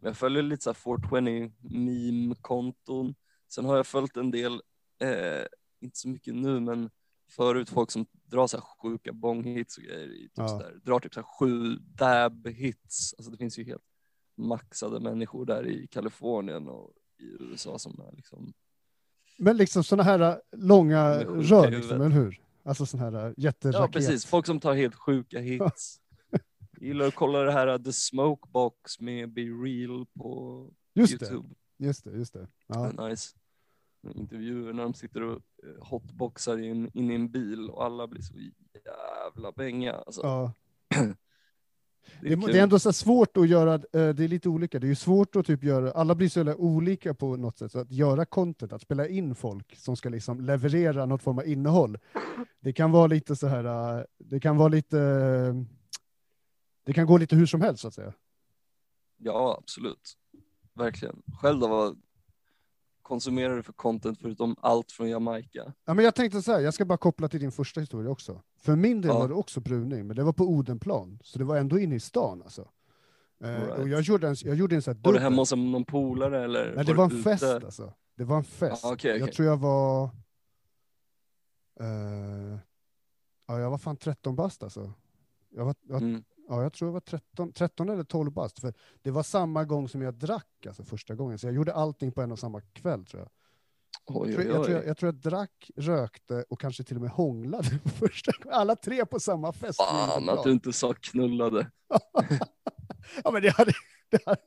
Jag 0.00 0.16
följer 0.16 0.42
lite 0.42 0.62
så 0.62 0.70
här 0.70 0.75
420 0.75 1.52
meme-konton. 1.61 3.14
Sen 3.49 3.64
har 3.64 3.76
jag 3.76 3.87
följt 3.87 4.16
en 4.16 4.30
del, 4.30 4.52
eh, 4.99 5.44
inte 5.80 5.99
så 5.99 6.08
mycket 6.08 6.34
nu, 6.34 6.61
men 6.61 6.90
förut, 7.30 7.68
folk 7.70 7.90
som 7.90 8.06
drar 8.25 8.46
så 8.46 8.56
här 8.56 8.64
sjuka 8.82 9.12
bonghits 9.12 9.78
och 9.78 9.84
grejer, 9.84 10.08
typ 10.08 10.32
Ja. 10.34 10.49
så 10.49 10.58
där, 10.58 10.80
drar 10.84 11.00
typ 11.00 11.14
så 11.14 11.20
här 11.20 11.28
sju 11.38 11.76
dab-hits. 11.78 13.14
Alltså 13.18 13.30
det 13.30 13.37
finns 13.37 13.58
ju 13.58 13.64
helt 13.64 13.84
maxade 14.37 15.00
människor 15.00 15.46
där 15.46 15.66
i 15.66 15.87
Kalifornien 15.87 16.68
och 16.68 16.92
i 17.18 17.25
USA 17.25 17.78
som 17.78 18.00
är 18.00 18.12
liksom, 18.16 18.52
Men 19.38 19.56
liksom 19.56 19.84
sådana 19.84 20.02
här 20.02 20.20
äh, 20.20 20.36
långa 20.52 21.18
rör, 21.24 21.70
liksom, 21.70 22.00
eller 22.00 22.08
hur? 22.08 22.40
Alltså 22.62 22.86
sådana 22.86 23.18
här 23.20 23.26
äh, 23.26 23.32
jätteraket. 23.36 23.80
ja 23.80 23.88
precis, 23.88 24.26
folk 24.26 24.46
som 24.46 24.60
tar 24.60 24.74
helt 24.74 24.94
sjuka 24.94 25.38
hits. 25.40 26.00
Gillar 26.80 27.06
att 27.06 27.14
kolla 27.14 27.38
det 27.38 27.52
här 27.52 27.66
uh, 27.68 27.78
The 27.82 27.92
Smokebox 27.92 29.00
med 29.00 29.32
Be 29.32 29.40
Real 29.42 30.06
på 30.18 30.70
Just 30.94 31.20
det, 31.20 31.26
Youtube. 31.30 31.54
just 31.78 32.04
det, 32.04 32.10
just 32.10 32.32
det. 32.32 32.48
Ja. 32.66 32.92
Det 32.96 33.02
är 33.02 33.08
nice. 33.08 33.36
Intervjuer 34.14 34.72
när 34.72 34.82
de 34.82 34.94
sitter 34.94 35.22
och 35.22 35.42
hotboxar 35.80 36.58
in, 36.58 36.90
in 36.94 37.10
i 37.10 37.14
en 37.14 37.30
bil 37.30 37.70
och 37.70 37.84
alla 37.84 38.06
blir 38.06 38.22
så 38.22 38.34
jävla 38.84 39.52
bänga. 39.52 39.92
Alltså, 39.92 40.20
Ja. 40.22 40.52
det, 42.20 42.32
är 42.32 42.37
det 42.37 42.58
är 42.58 42.62
ändå 42.62 42.78
så 42.78 42.92
svårt 42.92 43.37
att 43.37 43.49
göra, 43.49 43.75
eh, 43.75 43.80
det 43.90 44.25
är 44.25 44.28
lite 44.28 44.49
olika, 44.49 44.78
det 44.78 44.87
är 44.87 44.88
ju 44.88 44.94
svårt 44.94 45.37
att 45.37 45.46
typ 45.46 45.64
göra, 45.64 45.90
alla 45.92 46.14
blir 46.14 46.28
så 46.28 46.54
olika 46.54 47.14
på 47.14 47.37
något 47.37 47.58
sätt, 47.58 47.73
så 47.73 47.78
att 47.78 47.90
göra 47.90 48.25
content, 48.25 48.73
att 48.73 48.82
spela 48.82 49.08
in 49.08 49.34
folk 49.34 49.76
som 49.76 49.96
ska 49.96 50.08
liksom 50.08 50.40
leverera 50.40 51.06
något 51.06 51.23
form 51.23 51.38
av 51.38 51.46
innehåll, 51.46 51.99
det 52.61 52.73
kan 52.73 52.90
vara 52.90 53.06
lite 53.06 53.37
så 53.37 53.46
här, 53.46 53.64
eh, 53.99 54.04
det 54.18 54.40
kan 54.40 54.56
vara 54.56 54.68
lite, 54.68 54.96
det 56.84 56.92
kan 56.92 57.06
gå 57.06 57.18
lite 57.18 57.37
hur 57.37 57.46
som 57.46 57.61
helst 57.61 57.82
så 57.82 57.88
att 57.88 57.94
säga. 57.94 58.12
Ja, 59.18 59.58
absolut. 59.62 60.16
Verkligen. 60.75 61.23
Själv 61.40 61.61
då, 61.61 61.96
konsumerar 63.04 63.56
du 63.56 63.62
för 63.62 63.73
content 63.73 64.18
förutom 64.20 64.56
allt 64.61 64.92
från 64.92 65.08
Jamaica? 65.08 65.73
Ja, 65.84 65.94
men 65.94 66.04
jag 66.04 66.14
tänkte 66.14 66.42
så 66.42 66.52
här, 66.52 66.61
jag 66.61 66.75
ska 66.75 66.84
bara 66.84 66.99
koppla 66.99 67.28
till 67.28 67.40
din 67.40 67.52
första 67.52 67.80
historia 67.80 68.11
också. 68.11 68.42
För 68.56 68.76
min 68.76 69.00
del 69.00 69.08
Ja. 69.08 69.18
var 69.18 69.28
det 69.28 69.34
också 69.34 69.61
pruning, 69.61 70.06
men 70.06 70.16
det 70.16 70.23
var 70.23 70.32
på 70.32 70.44
Odenplan, 70.44 71.18
så 71.23 71.38
det 71.38 71.44
var 71.44 71.56
ändå 71.56 71.78
inne 71.78 71.94
i 71.94 72.00
stan 72.00 72.42
alltså. 72.42 72.68
Eh, 73.44 73.49
Right. 73.50 73.78
och 73.78 73.88
jag 73.88 74.00
gjorde 74.00 74.28
en, 74.28 74.37
jag 74.44 74.56
gjorde 74.56 74.75
en 74.75 74.82
sån 74.82 74.94
här 74.94 75.00
Var 75.04 75.12
du 75.12 75.18
hemma 75.18 75.37
hos 75.42 75.52
någon 75.52 75.84
polare 75.84 76.44
eller? 76.44 76.66
Nej, 76.76 76.84
det 76.84 76.92
du 76.92 76.94
var 76.96 77.04
en 77.04 77.11
ute? 77.12 77.23
fest 77.23 77.42
alltså. 77.44 77.92
Det 78.16 78.25
var 78.25 78.37
en 78.37 78.44
fest. 78.44 78.84
Ah, 78.84 78.92
okej, 78.92 79.11
Jag 79.11 79.23
okej. 79.23 79.34
tror 79.34 79.49
jag 79.49 79.56
var... 79.56 80.04
eh, 81.80 82.58
ja, 83.46 83.58
jag 83.61 83.70
var 83.70 83.78
fan 83.78 83.96
13 83.96 84.37
bast 84.37 84.62
alltså. 84.62 84.92
Jag 85.50 85.64
var, 85.64 85.75
jag, 85.82 86.02
Mm. 86.02 86.25
Ja, 86.48 86.62
jag 86.62 86.72
tror 86.72 86.88
jag 86.88 86.92
var 86.92 87.00
13, 87.00 87.52
13 87.52 87.88
eller 87.88 88.04
12 88.04 88.32
bast. 88.32 88.58
För 88.60 88.74
det 89.02 89.10
var 89.10 89.22
samma 89.22 89.64
gång 89.64 89.88
som 89.88 90.02
jag 90.02 90.14
drack, 90.14 90.66
alltså 90.66 90.84
första 90.84 91.14
gången. 91.14 91.38
Så 91.38 91.46
jag 91.46 91.54
gjorde 91.54 91.74
allting 91.74 92.12
på 92.12 92.22
en 92.22 92.32
och 92.32 92.38
samma 92.38 92.60
kväll 92.60 93.04
tror 93.04 93.22
jag. 93.22 93.30
Oj, 94.06 94.32
Jag 94.32 94.44
tror 94.64 94.70
jag, 94.70 94.86
jag, 94.86 94.96
tror 94.96 95.06
jag 95.08 95.14
drack, 95.14 95.70
rökte 95.76 96.44
och 96.48 96.60
kanske 96.60 96.84
till 96.84 96.96
och 96.96 97.02
med 97.02 97.10
hånglade 97.10 97.68
första. 97.98 98.32
Alla 98.50 98.76
tre 98.76 99.06
på 99.06 99.20
samma 99.20 99.52
fest. 99.52 99.78
Fan 99.78 100.28
att 100.28 100.44
du 100.44 100.52
inte 100.52 100.72
sa 100.72 100.94
knullade. 101.00 101.70
ja, 103.24 103.30
men 103.30 103.42
det 103.42 103.50
hade... 103.50 103.72
Det 104.10 104.26
hade 104.26 104.40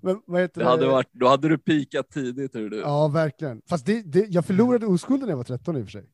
men, 0.00 0.22
vad 0.26 0.40
heter 0.40 0.60
Det 0.60 0.66
hade 0.66 0.86
varit, 0.86 1.08
då 1.12 1.28
hade 1.28 1.48
du 1.48 1.58
pikat 1.58 2.10
tidigt 2.10 2.54
hör 2.54 2.68
du. 2.68 2.78
Ja, 2.78 3.08
verkligen. 3.08 3.62
Fast 3.68 3.86
det, 3.86 4.02
det, 4.02 4.26
jag 4.26 4.46
förlorade 4.46 4.86
oskulden 4.86 5.26
när 5.26 5.32
jag 5.32 5.36
var 5.36 5.44
13 5.44 5.76
i 5.76 5.80
och 5.80 5.84
för 5.84 5.90
sig. 5.90 6.10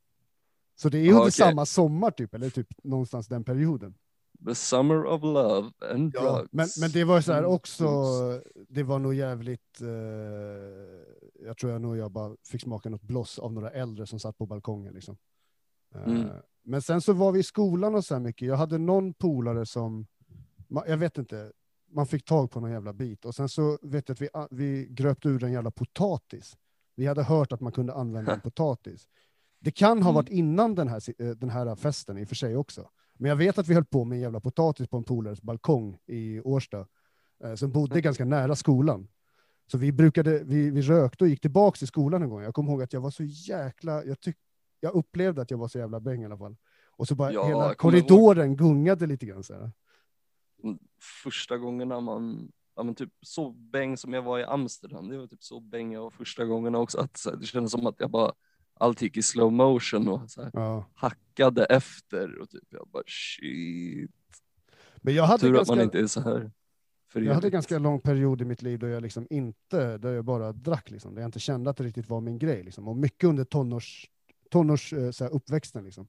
Så 0.76 0.88
det 0.88 0.98
är 0.98 1.02
Ja, 1.02 1.08
under 1.10 1.20
okej. 1.22 1.32
samma 1.32 1.66
sommar 1.66 2.10
typ, 2.10 2.34
eller 2.34 2.50
typ 2.50 2.68
någonstans 2.84 3.28
den 3.28 3.44
perioden. 3.44 3.94
The 4.46 4.54
summer 4.54 5.04
of 5.06 5.22
love 5.22 5.70
and 5.92 6.12
Ja, 6.14 6.36
drugs. 6.36 6.48
men, 6.52 6.68
men 6.80 6.90
det 6.90 7.04
var 7.04 7.20
så 7.20 7.32
här 7.32 7.38
Mm, 7.38 7.50
också, 7.52 7.84
det 8.68 8.82
var 8.82 8.98
nog 8.98 9.14
jävligt, 9.14 9.80
eh, 9.80 9.88
jag 11.46 11.56
tror 11.58 11.72
jag 11.72 11.80
nog 11.80 11.96
jag 11.96 12.10
bara 12.10 12.36
fick 12.50 12.62
smaka 12.62 12.88
något 12.90 13.02
bloss 13.02 13.38
av 13.38 13.52
några 13.52 13.70
äldre 13.70 14.06
som 14.06 14.18
satt 14.20 14.38
på 14.38 14.46
balkongen 14.46 14.94
liksom. 14.94 15.16
Eh, 15.94 16.02
Mm. 16.06 16.28
Men 16.64 16.82
sen 16.82 17.00
så 17.00 17.12
var 17.12 17.32
vi 17.32 17.40
i 17.40 17.42
skolan 17.42 17.94
och 17.94 18.04
så 18.04 18.14
här 18.14 18.20
mycket, 18.20 18.48
jag 18.48 18.56
hade 18.56 18.78
någon 18.78 19.14
polare 19.14 19.66
som, 19.66 20.06
jag 20.86 20.96
vet 20.96 21.18
inte, 21.18 21.52
man 21.90 22.06
fick 22.06 22.24
tag 22.24 22.50
på 22.50 22.60
någon 22.60 22.70
jävla 22.70 22.92
bit 22.92 23.24
och 23.24 23.34
sen 23.34 23.48
så 23.48 23.78
vet 23.82 24.08
jag 24.08 24.14
att 24.14 24.20
vi, 24.20 24.28
vi 24.50 24.86
gröpte 24.90 25.28
ur 25.28 25.44
en 25.44 25.52
jävla 25.52 25.70
potatis. 25.70 26.56
Vi 26.96 27.06
hade 27.06 27.22
hört 27.22 27.52
att 27.52 27.60
man 27.60 27.72
kunde 27.72 27.94
använda 27.94 28.34
en 28.34 28.40
potatis. 28.50 29.06
Det 29.60 29.70
kan 29.70 30.02
ha 30.02 30.10
Mm. 30.10 30.14
varit 30.14 30.28
innan 30.28 30.74
den 30.74 30.88
här, 30.88 31.02
eh, 31.22 31.30
den 31.30 31.50
här 31.50 31.76
festen 31.76 32.18
i 32.18 32.24
och 32.24 32.28
för 32.28 32.34
sig 32.34 32.56
också. 32.56 32.88
Men 33.22 33.28
jag 33.28 33.36
vet 33.36 33.58
att 33.58 33.68
vi 33.68 33.74
höll 33.74 33.84
på 33.84 34.04
med 34.04 34.16
en 34.16 34.22
jävla 34.22 34.40
potatis 34.40 34.88
på 34.88 34.96
en 34.96 35.04
polares 35.04 35.42
balkong 35.42 35.98
i 36.06 36.40
Årsta, 36.40 36.86
eh, 37.44 37.54
som 37.54 37.72
bodde 37.72 38.00
ganska 38.00 38.24
nära 38.24 38.56
skolan. 38.56 39.08
Så 39.70 39.78
vi 39.78 39.92
brukade, 39.92 40.42
vi, 40.44 40.70
vi 40.70 40.82
rökte 40.82 41.24
och 41.24 41.28
gick 41.28 41.40
tillbaka 41.40 41.76
till 41.76 41.86
skolan 41.86 42.22
en 42.22 42.28
gång. 42.28 42.42
Jag 42.42 42.54
kommer 42.54 42.70
ihåg 42.72 42.82
att 42.82 42.92
jag 42.92 43.00
var 43.00 43.10
så 43.10 43.22
jäkla, 43.24 44.04
jag, 44.04 44.20
tyck, 44.20 44.36
jag 44.80 44.94
upplevde 44.94 45.42
att 45.42 45.50
jag 45.50 45.58
var 45.58 45.68
så 45.68 45.78
jävla 45.78 46.00
bäng 46.00 46.22
i 46.22 46.24
alla 46.24 46.38
fall. 46.38 46.56
Och 46.90 47.08
så 47.08 47.14
bara 47.14 47.32
Ja, 47.32 47.44
hela 47.46 47.74
kommer 47.74 47.98
ihåg. 47.98 48.08
korridoren 48.08 48.56
gungade 48.56 49.06
lite 49.06 49.26
grann 49.26 49.42
så 49.42 49.54
här. 49.54 49.72
Första 51.24 51.58
gångerna 51.58 52.00
man, 52.00 52.52
ja 52.76 52.82
men 52.82 52.94
typ 52.94 53.12
så 53.20 53.50
bäng 53.50 53.96
som 53.96 54.12
jag 54.12 54.22
var 54.22 54.38
i 54.38 54.44
Amsterdam, 54.44 55.08
det 55.08 55.18
var 55.18 55.26
typ 55.26 55.42
så 55.42 55.60
bäng 55.60 55.92
jag 55.92 56.02
var 56.02 56.10
första 56.10 56.44
gångerna 56.44 56.78
också. 56.78 56.98
Att 56.98 57.22
här, 57.24 57.36
det 57.36 57.46
kändes 57.46 57.72
som 57.72 57.86
att 57.86 57.96
jag 57.98 58.10
bara, 58.10 58.32
allt 58.82 59.02
gick 59.02 59.16
i 59.16 59.22
slow 59.22 59.52
motion 59.52 60.08
och 60.08 60.30
så 60.30 60.50
Ja. 60.52 60.84
hackade 60.94 61.64
efter 61.64 62.38
och 62.38 62.50
typ 62.50 62.64
jag 62.70 62.88
bara 62.88 63.02
shit. 63.06 64.10
Men 64.96 65.14
jag 65.14 65.24
hade, 65.24 65.40
Tur 65.40 65.48
att 65.50 65.54
ganska, 65.56 65.74
man 65.74 65.84
inte 65.84 65.98
är 65.98 66.06
så 66.06 66.20
här 66.20 66.50
för 67.12 67.20
jag 67.20 67.34
hade 67.34 67.46
evigt. 67.46 67.52
ganska 67.52 67.78
lång 67.78 68.00
period 68.00 68.42
i 68.42 68.44
mitt 68.44 68.62
liv 68.62 68.78
då 68.78 68.88
jag 68.88 69.02
liksom 69.02 69.26
inte, 69.30 69.98
där 69.98 70.12
jag 70.12 70.24
bara 70.24 70.52
drack 70.52 70.90
liksom, 70.90 71.14
där 71.14 71.22
jag 71.22 71.28
inte 71.28 71.40
kände 71.40 71.70
att 71.70 71.76
det 71.76 71.84
riktigt 71.84 72.08
var 72.08 72.20
min 72.20 72.38
grej 72.38 72.62
liksom. 72.62 72.88
Och 72.88 72.96
mycket 72.96 73.24
under 73.28 73.44
tonårs, 73.44 74.10
tonårs 74.50 74.92
eh, 74.92 75.10
så 75.10 75.24
här, 75.24 75.30
uppväxten 75.32 75.84
liksom. 75.84 76.06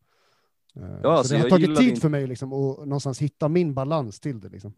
Eh, 0.76 1.02
så 1.02 1.08
alltså, 1.10 1.34
det 1.34 1.40
har 1.42 1.50
tagit 1.50 1.78
tid 1.78 1.90
inte- 1.90 2.02
för 2.02 2.10
mig 2.10 2.28
liksom 2.28 2.54
att 2.54 2.78
någonstans 2.80 3.20
hitta 3.22 3.50
min 3.50 3.74
balans 3.74 4.20
till 4.20 4.40
det 4.40 4.50
liksom. 4.50 4.74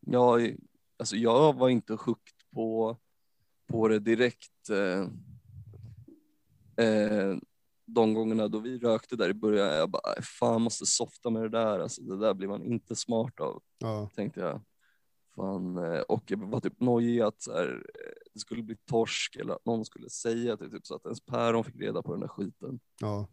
Jag, 0.00 0.56
alltså 0.98 1.16
jag 1.16 1.52
var 1.58 1.68
inte 1.68 1.92
hooked 1.92 2.34
på, 2.54 2.96
på 3.66 3.88
det 3.88 3.98
direkt. 3.98 4.70
Eh, 4.70 5.08
eh, 6.82 7.36
de 7.86 8.14
gångerna 8.14 8.48
då 8.48 8.58
vi 8.58 8.78
rökte 8.78 9.16
där 9.16 9.28
i 9.28 9.34
början, 9.34 9.68
jag 9.68 9.90
bara, 9.90 10.02
"Aj, 10.16 10.22
fan 10.22 10.62
måste 10.62 10.86
softa 10.86 11.30
med 11.30 11.42
det 11.42 11.48
där, 11.48 11.78
alltså 11.78 12.02
det 12.02 12.18
där 12.18 12.34
blir 12.34 12.48
man 12.48 12.62
inte 12.64 12.96
smart 12.96 13.40
av, 13.40 13.62
Ja. 13.78 14.10
tänkte 14.14 14.40
jag. 14.40 14.60
Fan, 15.36 15.76
eh, 15.78 16.00
och 16.00 16.22
jag 16.26 16.50
var 16.50 16.60
typ 16.60 16.80
nojig 16.80 17.20
att 17.20 17.42
så 17.42 17.52
här, 17.52 17.68
eh, 17.94 18.12
det 18.34 18.40
skulle 18.40 18.62
bli 18.62 18.76
torsk 18.76 19.36
eller 19.36 19.54
att 19.54 19.64
någon 19.66 19.84
skulle 19.84 20.10
säga 20.10 20.56
det, 20.56 20.70
typ 20.70 20.86
så 20.86 20.94
att 20.94 21.04
ens 21.04 21.20
päron 21.24 21.64
fick 21.64 21.76
reda 21.76 22.02
på 22.02 22.12
den 22.12 22.20
där 22.20 22.28
skiten. 22.28 22.80
Ja. 23.00 23.28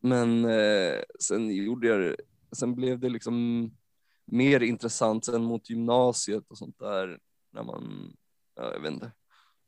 Men 0.00 0.44
eh, 0.44 1.00
sen 1.20 1.50
gjorde 1.50 1.86
jag 1.86 2.00
det, 2.00 2.16
sen 2.56 2.74
blev 2.74 2.98
det 3.00 3.08
liksom 3.08 3.70
mer 4.24 4.60
intressant 4.60 5.24
sen 5.24 5.44
mot 5.44 5.70
gymnasiet 5.70 6.50
och 6.50 6.58
sånt 6.58 6.78
där 6.78 7.18
när 7.52 7.62
man, 7.62 8.12
ja, 8.54 8.72
jag 8.72 8.80
vet 8.80 8.92
inte, 8.92 9.12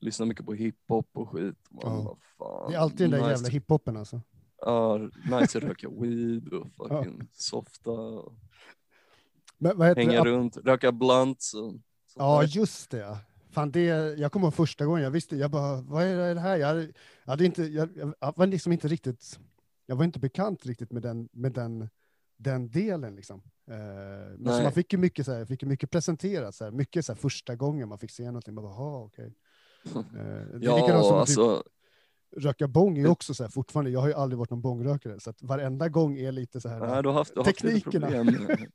lyssnar 0.05 0.27
mycket 0.27 0.47
på 0.47 0.53
hiphop 0.55 1.09
och 1.13 1.29
skit. 1.29 1.57
Man 1.71 1.81
Ja. 1.83 2.03
bara, 2.05 2.17
fan, 2.39 2.71
Det 2.71 2.77
är 2.77 2.81
alltid 2.81 2.99
den 2.99 3.11
där 3.11 3.19
nice 3.19 3.31
jävla 3.31 3.49
hiphopen 3.49 3.97
alltså. 3.97 4.21
Ja, 4.61 4.99
nice 5.31 5.59
att 5.59 5.65
röka 5.65 5.89
weed 5.89 6.49
och 6.53 6.67
fucking 6.77 7.29
softa 7.33 7.91
och 7.91 8.35
Men, 9.59 9.79
vad 9.79 9.89
heter 9.89 10.01
hänga 10.03 10.25
det? 10.25 10.31
runt, 10.31 10.57
röka 10.57 10.93
sånt 11.39 11.83
Ja, 12.17 12.41
där. 12.41 12.49
just 12.49 12.91
det. 12.91 12.99
ja. 12.99 13.19
Fan, 13.51 13.71
det, 13.71 13.81
jag 14.19 14.33
kommer 14.33 14.47
ihåg 14.47 14.55
första 14.55 14.87
gången, 14.87 15.03
jag 15.03 15.11
visste, 15.11 15.37
jag 15.37 15.51
bara, 15.51 15.81
vad 15.81 16.03
är 16.03 16.35
det 16.35 16.41
här? 16.41 16.57
Jag 16.57 16.67
hade, 16.67 16.83
jag 17.25 17.31
hade 17.33 17.45
inte, 17.45 17.63
jag, 17.63 18.15
jag 18.21 18.37
var 18.37 18.47
liksom 18.47 18.73
inte 18.73 18.89
riktigt, 18.89 19.39
jag 19.87 19.97
var 19.97 20.05
inte 20.05 20.19
bekant 20.19 20.67
riktigt 20.67 20.93
med 20.93 21.03
den, 21.03 21.29
med 21.33 21.53
den, 21.53 21.89
den 22.37 22.71
delen 22.71 23.17
liksom. 23.17 23.43
Eh, 23.71 23.77
men 24.39 24.57
så 24.57 24.63
man 24.63 24.73
fick 24.73 24.93
ju 24.93 24.99
mycket, 24.99 25.27
så 25.27 25.33
här, 25.33 25.45
fick 25.45 25.63
mycket 25.63 25.91
presenterat, 25.91 26.55
så 26.55 26.65
här, 26.65 26.71
mycket 26.71 27.07
så 27.07 27.13
här, 27.13 27.17
första 27.21 27.57
gången 27.57 27.89
man 27.89 27.99
fick 27.99 28.11
se 28.11 28.25
någonting, 28.27 28.55
man 28.55 28.65
bara, 28.65 28.75
okej. 29.05 29.25
Likadant 29.25 29.37
Ja, 30.61 31.03
som 31.03 31.17
alltså, 31.17 31.57
typ, 31.63 31.73
röka 32.45 32.69
bong 32.69 32.99
är 32.99 33.07
också 33.07 33.35
så 33.35 33.43
här, 33.43 33.51
fortfarande, 33.51 33.91
jag 33.91 34.01
har 34.01 34.09
ju 34.09 34.15
aldrig 34.15 34.39
varit 34.39 34.51
någon 34.51 34.61
bongrökare, 34.63 35.21
så 35.21 35.31
att 35.31 35.43
varenda 35.43 35.89
gång 35.89 36.19
är 36.19 36.33
lite 36.33 36.61
så 36.61 36.69
här, 36.69 36.81
nej, 36.81 37.03
du 37.03 37.09
har 37.09 37.15
haft, 37.15 37.35
du 37.35 37.41
har 37.41 37.45
haft 37.45 37.59
Teknikerna. 37.59 38.07
problem. 38.07 38.57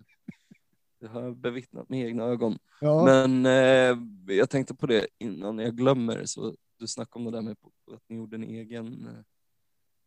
Det 1.02 1.08
har 1.08 1.22
jag 1.22 1.38
bevittnat 1.38 1.90
med 1.90 2.06
egna 2.06 2.24
ögon. 2.24 2.58
ja, 2.82 3.06
Men 3.06 3.46
eh, 3.46 3.98
jag 4.36 4.50
tänkte 4.50 4.76
på 4.76 4.86
det 4.88 5.08
innan 5.18 5.60
jag 5.60 5.76
glömmer, 5.78 6.26
så 6.26 6.56
du 6.78 6.88
snackade 6.88 7.26
om 7.26 7.32
det 7.32 7.38
där 7.38 7.42
med 7.42 7.56
att 7.96 8.04
ni 8.10 8.16
gjorde 8.16 8.36
en 8.36 8.44
egen 8.44 9.08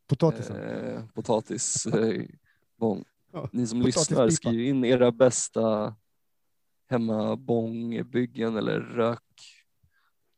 potatisen. 0.08 0.56
eh, 0.56 1.04
potatis 1.14 1.86
eh, 1.86 2.22
bång. 2.76 3.04
Ja, 3.32 3.48
Ni 3.52 3.66
som 3.66 3.82
lyssnar, 3.82 4.30
skriv 4.30 4.60
in 4.60 4.84
era 4.84 5.12
bästa 5.12 5.94
hemma 6.88 7.36
bångbyggen 7.36 8.56
eller 8.56 8.80
rök 8.80 9.61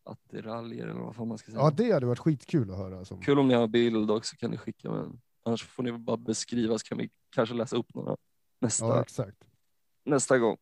attiraljer 0.04 0.86
eller 0.86 1.00
vad 1.00 1.16
fan 1.16 1.28
man 1.28 1.38
ska 1.38 1.50
säga. 1.50 1.60
ja, 1.62 1.70
det 1.70 1.92
hade 1.92 2.06
varit 2.06 2.18
skitkul 2.18 2.70
att 2.70 2.76
höra. 2.76 2.98
Alltså. 2.98 3.16
Kul 3.16 3.38
om 3.38 3.48
ni 3.48 3.54
har 3.54 3.66
bild 3.68 4.10
också 4.10 4.36
kan 4.36 4.50
ni 4.50 4.56
skicka 4.56 4.90
men 4.90 5.20
annars 5.44 5.64
får 5.64 5.82
ni 5.82 5.92
bara 5.92 6.16
beskriva 6.16 6.78
så 6.78 6.84
kan 6.86 6.98
vi 6.98 7.10
kanske 7.34 7.54
läsa 7.54 7.76
upp 7.76 7.94
några 7.94 8.16
nästa, 8.60 8.86
Ja, 8.86 9.02
exakt. 9.02 9.44
nästa 10.04 10.38
gång. 10.38 10.56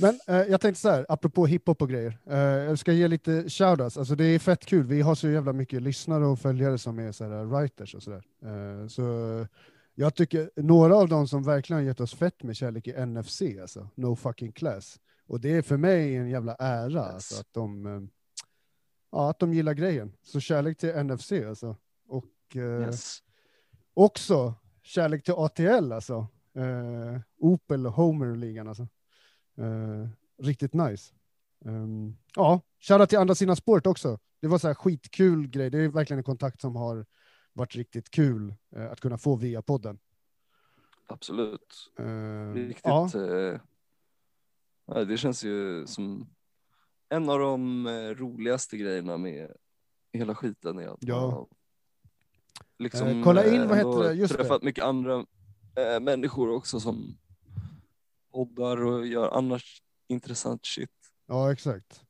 Men 0.00 0.20
eh, 0.28 0.36
jag 0.50 0.60
tänkte 0.60 0.80
så 0.80 0.88
här, 0.88 1.06
apropå 1.08 1.46
hiphop 1.46 1.82
och 1.82 1.88
grejer. 1.88 2.18
Eh, 2.26 2.38
jag 2.38 2.78
ska 2.78 2.92
ge 2.92 3.08
lite 3.08 3.48
shoutouts. 3.50 3.98
Alltså 3.98 4.14
det 4.14 4.24
är 4.24 4.38
fett 4.38 4.66
kul. 4.66 4.86
Vi 4.86 5.00
har 5.00 5.14
så 5.14 5.28
jävla 5.28 5.52
mycket 5.52 5.82
lyssnare 5.82 6.26
och 6.26 6.38
följare 6.38 6.78
som 6.78 6.98
är 6.98 7.12
så 7.12 7.24
här, 7.24 7.44
writers 7.44 7.94
och 7.94 8.02
sådär. 8.02 8.24
Eh, 8.44 8.86
så 8.88 9.02
Jag 9.94 10.14
tycker 10.14 10.50
några 10.56 10.96
av 10.96 11.08
dem 11.08 11.28
som 11.28 11.42
verkligen 11.42 11.84
gett 11.84 12.00
oss 12.00 12.14
fett 12.14 12.42
med 12.42 12.56
kärlek 12.56 12.86
är 12.86 13.06
NFC, 13.06 13.42
alltså. 13.62 13.88
No 13.94 14.16
fucking 14.16 14.52
class. 14.52 15.00
Och 15.26 15.40
det 15.40 15.48
är 15.56 15.62
för 15.62 15.76
mig 15.76 16.16
en 16.16 16.28
jävla 16.30 16.54
ära, 16.54 16.90
Yes. 16.90 17.14
alltså, 17.14 17.40
att 17.40 17.48
de, 17.52 17.86
eh, 17.86 18.00
ja, 19.14 19.30
att 19.30 19.38
de 19.38 19.52
gillar 19.54 19.74
grejen. 19.74 20.12
Så 20.22 20.40
kärlek 20.40 20.78
till 20.78 20.94
NFC, 21.04 21.32
alltså. 21.32 21.76
Och 22.06 22.56
eh, 22.56 22.80
Yes. 22.80 23.22
också 23.94 24.54
kärlek 24.82 25.24
till 25.24 25.34
ATL, 25.36 25.92
alltså. 25.92 26.26
Eh, 26.54 27.20
Opel 27.38 27.86
och 27.86 27.92
Homer-ligan, 27.92 28.68
alltså. 28.68 28.82
Eh, 29.58 30.08
riktigt 30.42 30.74
nice. 30.74 31.14
Um, 31.64 32.16
ja, 32.34 32.60
shoutout 32.80 33.08
till 33.08 33.18
andra 33.18 33.34
sidan 33.34 33.56
spåret 33.56 33.86
också. 33.86 34.18
Det 34.40 34.48
var 34.48 34.58
så 34.58 34.66
här 34.66 34.74
skitkul 34.74 35.48
grej. 35.48 35.70
Det 35.70 35.78
är 35.78 35.88
verkligen 35.88 36.18
en 36.18 36.24
kontakt 36.24 36.60
som 36.60 36.76
har 36.76 37.06
varit 37.52 37.74
riktigt 37.76 38.10
kul 38.10 38.54
eh, 38.76 38.90
att 38.90 39.00
kunna 39.00 39.18
få 39.18 39.36
via 39.36 39.62
podden. 39.62 39.98
Absolut. 41.06 41.92
Eh, 41.98 42.52
Riktigt. 42.54 42.84
ja, 42.84 43.10
eh, 43.14 43.60
ja, 44.86 45.04
det 45.04 45.16
känns 45.16 45.44
ju 45.44 45.86
som 45.86 46.28
en 47.16 47.28
av 47.28 47.38
de 47.38 47.86
eh, 47.86 47.92
roligaste 48.14 48.76
grejerna 48.76 49.16
med 49.18 49.50
hela 50.12 50.34
skiten 50.34 50.78
är 50.78 50.88
att 50.88 50.98
Ja. 51.00 51.46
liksom, 52.78 53.08
Eh, 53.08 53.24
kolla 53.24 53.46
in, 53.46 53.60
eh, 53.60 53.68
vad 53.68 53.76
heter 53.78 54.02
det? 54.02 54.12
Just 54.14 54.32
det. 54.32 54.38
träffat 54.38 54.62
mycket 54.62 54.84
andra 54.84 55.26
eh, 55.76 56.00
människor 56.00 56.50
också 56.50 56.80
som 56.80 57.16
poddar 58.32 58.84
och 58.84 59.06
gör 59.06 59.30
annars 59.38 59.82
intressant 60.08 60.66
shit. 60.66 60.90
ja, 61.26 61.52
exakt. 61.52 62.04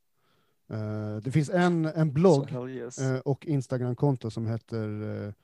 Eh, 0.70 1.16
det 1.16 1.30
finns 1.30 1.50
en, 1.50 1.84
en 1.84 2.08
Så 2.08 2.12
blogg 2.12 2.50
hell 2.50 2.68
yes. 2.68 2.98
eh, 2.98 3.20
och 3.20 3.46
Instagramkonto 3.46 4.30
som 4.30 4.46
heter 4.46 5.34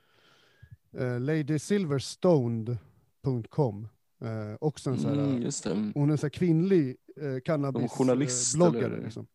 ladysilverstoned.com. 1.19 3.87
Uh, 4.23 4.55
också 4.61 4.89
en 4.89 4.99
sån 4.99 5.19
här, 5.19 5.25
mm, 5.25 5.41
just 5.41 5.63
det. 5.63 5.91
hon 5.95 6.09
är 6.09 6.11
en 6.11 6.17
här 6.21 6.29
kvinnlig 6.29 6.97
Som 7.15 7.41
cannabisbloggare. 7.45 8.85
eller 8.85 9.03
liksom, 9.03 9.27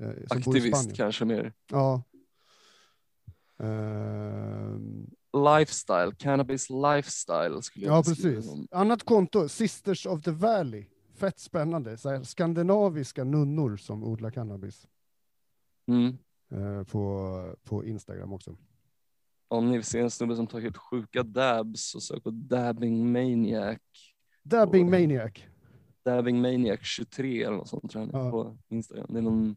eh, 0.00 0.08
Aktivist 0.30 0.96
kanske 0.96 1.24
mer. 1.24 1.52
Ja. 1.70 2.02
Ehm, 3.58 5.06
Lifestyle, 5.58 6.12
cannabis 6.18 6.70
lifestyle 6.70 7.62
skulle 7.62 7.86
jag 7.86 7.96
ja, 7.96 8.02
precis. 8.02 8.46
som. 8.46 8.68
Annat 8.70 9.02
konto, 9.04 9.48
Sisters 9.48 10.06
of 10.06 10.22
the 10.22 10.30
Valley. 10.30 10.84
Fett 11.14 11.38
spännande. 11.38 11.96
Så 11.96 12.24
skandinaviska 12.24 13.24
nunnor 13.24 13.76
som 13.76 14.04
odlar 14.04 14.30
cannabis. 14.30 14.86
Mm. 15.88 16.18
eh, 16.50 16.84
på, 16.84 17.56
på 17.64 17.84
Instagram 17.84 18.32
också. 18.32 18.56
Om 19.48 19.68
ni 19.70 19.76
vill 19.76 19.84
se 19.84 20.00
en 20.00 20.10
snubbe 20.10 20.36
som 20.36 20.46
tar 20.46 20.60
helt 20.60 20.76
sjuka 20.76 21.22
dabs 21.22 21.90
så 21.90 22.00
sök 22.00 22.22
på 22.24 22.30
dabbing 22.30 23.12
maniac. 23.12 23.78
Dabbing 24.42 24.84
Och- 24.84 24.90
Maniac. 24.90 25.32
Dabbing 26.10 26.40
maniac 26.40 26.78
23 26.82 27.42
eller 27.44 27.56
något 27.56 27.68
sånt 27.68 27.90
tror 27.90 28.08
jag 28.12 28.24
Ja. 28.26 28.30
på 28.30 28.56
Instagram. 28.68 29.06
Det 29.08 29.18
är 29.18 29.22
någon 29.22 29.56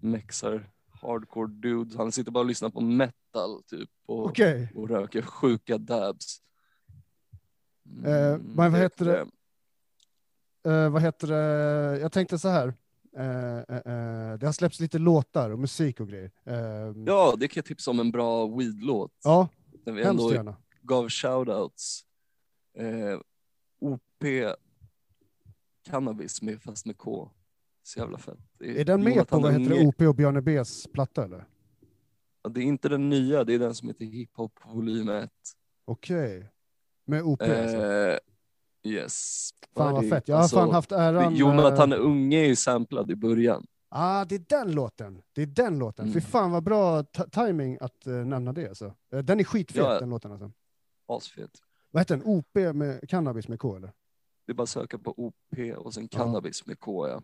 mexar 0.00 0.70
hardcore 1.02 1.52
dude. 1.52 1.96
Han 1.96 2.12
sitter 2.12 2.30
bara 2.32 2.40
och 2.40 2.46
lyssnar 2.46 2.70
på 2.70 2.80
metal 2.80 3.62
typ 3.66 3.90
och, 4.06 4.24
Okej. 4.26 4.72
och 4.74 4.88
röker 4.88 5.22
sjuka 5.22 5.78
dabs. 5.78 6.40
Eh, 8.04 8.38
men 8.38 8.72
vad 8.72 8.80
heter 8.80 9.04
det? 9.04 9.26
Eh, 10.70 10.90
vad 10.90 11.02
heter 11.02 11.26
det? 11.26 11.98
Jag 12.00 12.12
tänkte 12.12 12.38
så 12.38 12.48
här. 12.48 12.74
Eh, 13.16 13.56
eh, 13.58 13.76
eh, 13.76 14.38
det 14.38 14.46
har 14.46 14.52
släppts 14.52 14.80
lite 14.80 14.98
låtar 14.98 15.50
och 15.50 15.58
musik 15.58 16.00
och 16.00 16.08
grejer. 16.08 16.30
Eh, 16.44 16.54
Ja, 17.06 17.34
det 17.38 17.48
kan 17.48 17.60
jag 17.60 17.64
tipsa 17.64 17.90
om 17.90 18.00
en 18.00 18.10
bra 18.10 18.46
weed-låt. 18.46 19.12
ja 19.24 19.48
När 19.86 19.92
vi 19.92 20.02
ändå 20.02 20.32
gärna. 20.32 20.56
gav 20.82 21.08
shoutouts. 21.08 22.04
Eh, 22.78 23.20
OP 23.80 24.24
Cannabis 25.84 26.42
med 26.42 26.62
fast 26.62 26.86
med 26.86 26.98
K. 26.98 27.30
Så 27.82 27.98
jävla 28.00 28.18
fett. 28.18 28.38
Är 28.60 28.84
den 28.84 29.04
med 29.04 29.28
på 29.28 29.38
vad 29.40 29.52
heter 29.52 29.74
det. 29.74 29.86
OP 29.86 30.00
och 30.00 30.14
Björne 30.14 30.40
B's 30.40 30.88
platta 30.92 31.24
eller? 31.24 31.44
Ja, 32.42 32.50
Det 32.50 32.60
är 32.60 32.64
inte 32.64 32.88
den 32.88 33.08
nya, 33.08 33.44
det 33.44 33.54
är 33.54 33.58
den 33.58 33.74
som 33.74 33.88
heter 33.88 34.04
Hiphop 34.04 34.60
volym 34.72 35.08
1. 35.08 35.30
Okej. 35.84 36.50
Med 37.06 37.22
OP 37.22 37.42
alltså. 37.42 37.76
Eh, 37.86 38.18
yes. 38.82 39.50
Fan 39.76 39.92
vad 39.94 40.08
fett. 40.08 40.28
Jag 40.28 40.36
har 40.36 40.42
alltså, 40.42 40.56
fan 40.56 40.70
haft 40.70 40.92
äran. 40.92 41.36
Jonathan 41.36 41.92
eh, 41.92 41.98
Unge 42.00 42.38
är 42.38 42.46
ju 42.46 42.56
samplad 42.56 43.10
i 43.10 43.16
början. 43.16 43.66
Ah, 43.88 44.24
det 44.24 44.34
är 44.34 44.44
den 44.48 44.72
låten. 44.74 45.22
Det 45.32 45.42
är 45.42 45.46
den 45.46 45.78
låten. 45.78 46.06
Fy 46.06 46.10
Mm. 46.18 46.22
fan 46.22 46.50
vad 46.50 46.62
bra 46.62 47.02
timing 47.32 47.78
att 47.80 48.06
uh, 48.06 48.14
nämna 48.26 48.52
det. 48.52 48.68
Alltså. 48.68 48.94
Eh, 49.12 49.18
Den 49.18 49.40
är 49.40 49.44
skitfet 49.44 49.76
Ja. 49.82 50.00
den 50.00 50.10
låten. 50.10 50.32
Alltså. 50.32 50.50
Asfet. 51.08 51.50
Vad 51.90 52.00
heter 52.00 52.16
den? 52.16 52.26
OP 52.26 52.54
med 52.74 53.08
cannabis 53.08 53.48
med 53.48 53.58
K 53.58 53.76
eller? 53.76 53.92
Det 54.46 54.52
är 54.52 54.54
bara 54.54 54.62
att 54.62 54.68
söka 54.68 54.98
på 54.98 55.14
OP 55.16 55.58
och 55.76 55.94
sen 55.94 56.08
cannabis 56.08 56.66
med 56.66 56.80
K 56.80 57.08
ja. 57.08 57.22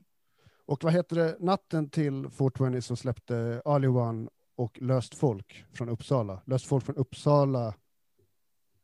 Och 0.66 0.84
vad 0.84 0.92
heter 0.92 1.16
det? 1.16 1.36
Natten 1.40 1.90
till 1.90 2.30
420 2.30 2.80
så 2.80 2.96
släppte 2.96 3.62
Ali 3.64 3.86
One 3.86 4.28
och 4.56 4.82
Löst 4.82 5.14
Folk 5.14 5.64
från 5.72 5.88
Uppsala. 5.88 6.42
Löst 6.46 6.66
Folk 6.66 6.84
från 6.84 6.96
Uppsala. 6.96 7.74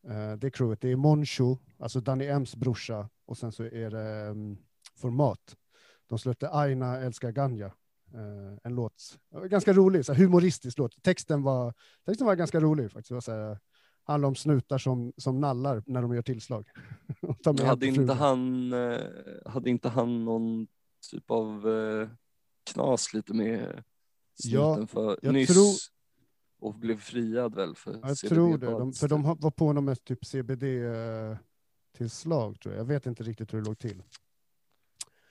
eh, 0.08 0.32
det 0.38 0.50
crewet, 0.50 0.80
det 0.80 0.92
är 0.92 0.96
Moncho, 0.96 1.56
alltså 1.78 2.00
Danny 2.00 2.24
M's 2.24 2.56
brorsa. 2.56 3.08
Och 3.26 3.38
sen 3.38 3.52
så 3.52 3.64
är 3.64 3.90
det 3.90 4.28
um, 4.30 4.58
Format. 4.96 5.56
De 6.08 6.18
släppte 6.18 6.50
Aina 6.50 7.00
älskar 7.00 7.30
ganja. 7.30 7.66
Eh, 8.14 8.58
en 8.64 8.74
låt, 8.74 9.18
ganska 9.44 9.72
rolig, 9.72 10.04
så 10.04 10.14
humoristisk 10.14 10.78
låt. 10.78 11.02
Texten 11.02 11.42
var, 11.42 11.74
texten 12.06 12.26
var 12.26 12.34
ganska 12.34 12.60
rolig 12.60 12.92
faktiskt. 12.92 13.08
Det 13.08 13.14
var 13.14 13.20
så 13.20 13.32
här, 13.32 13.58
handlar 14.06 14.28
om 14.28 14.34
snutar 14.34 14.78
som, 14.78 15.12
som 15.16 15.40
nallar 15.40 15.82
när 15.86 16.02
de 16.02 16.14
gör 16.14 16.22
tillslag. 16.22 16.68
Hade 17.64 17.86
inte, 17.86 18.12
han, 18.12 18.72
eh, 18.72 19.00
hade 19.46 19.70
inte 19.70 19.88
han 19.88 20.24
någon 20.24 20.66
typ 21.10 21.30
av 21.30 21.68
eh, 21.68 22.08
knas 22.72 23.14
lite 23.14 23.34
med 23.34 23.84
Ja, 24.44 24.74
snuten 24.74 24.88
för 24.88 25.18
jag 25.22 25.32
nyss? 25.32 25.48
tror- 25.48 25.76
Och 26.60 26.74
blev 26.74 26.96
friad 27.00 27.54
väl 27.54 27.74
för 27.76 27.92
Ja, 27.92 27.98
Jag 28.08 28.18
CBD 28.18 28.28
tror 28.34 28.58
det, 28.58 28.66
de, 28.66 28.92
för 28.92 29.08
de 29.08 29.22
var 29.22 29.50
på 29.50 29.72
något 29.72 29.84
med 29.84 30.04
typ 30.04 30.24
CBD-tillslag 30.26 32.60
tror 32.60 32.74
jag. 32.74 32.80
Jag 32.80 32.84
vet 32.86 33.06
inte 33.06 33.22
riktigt 33.22 33.54
hur 33.54 33.58
det 33.58 33.64
låg 33.66 33.78
till. 33.78 34.02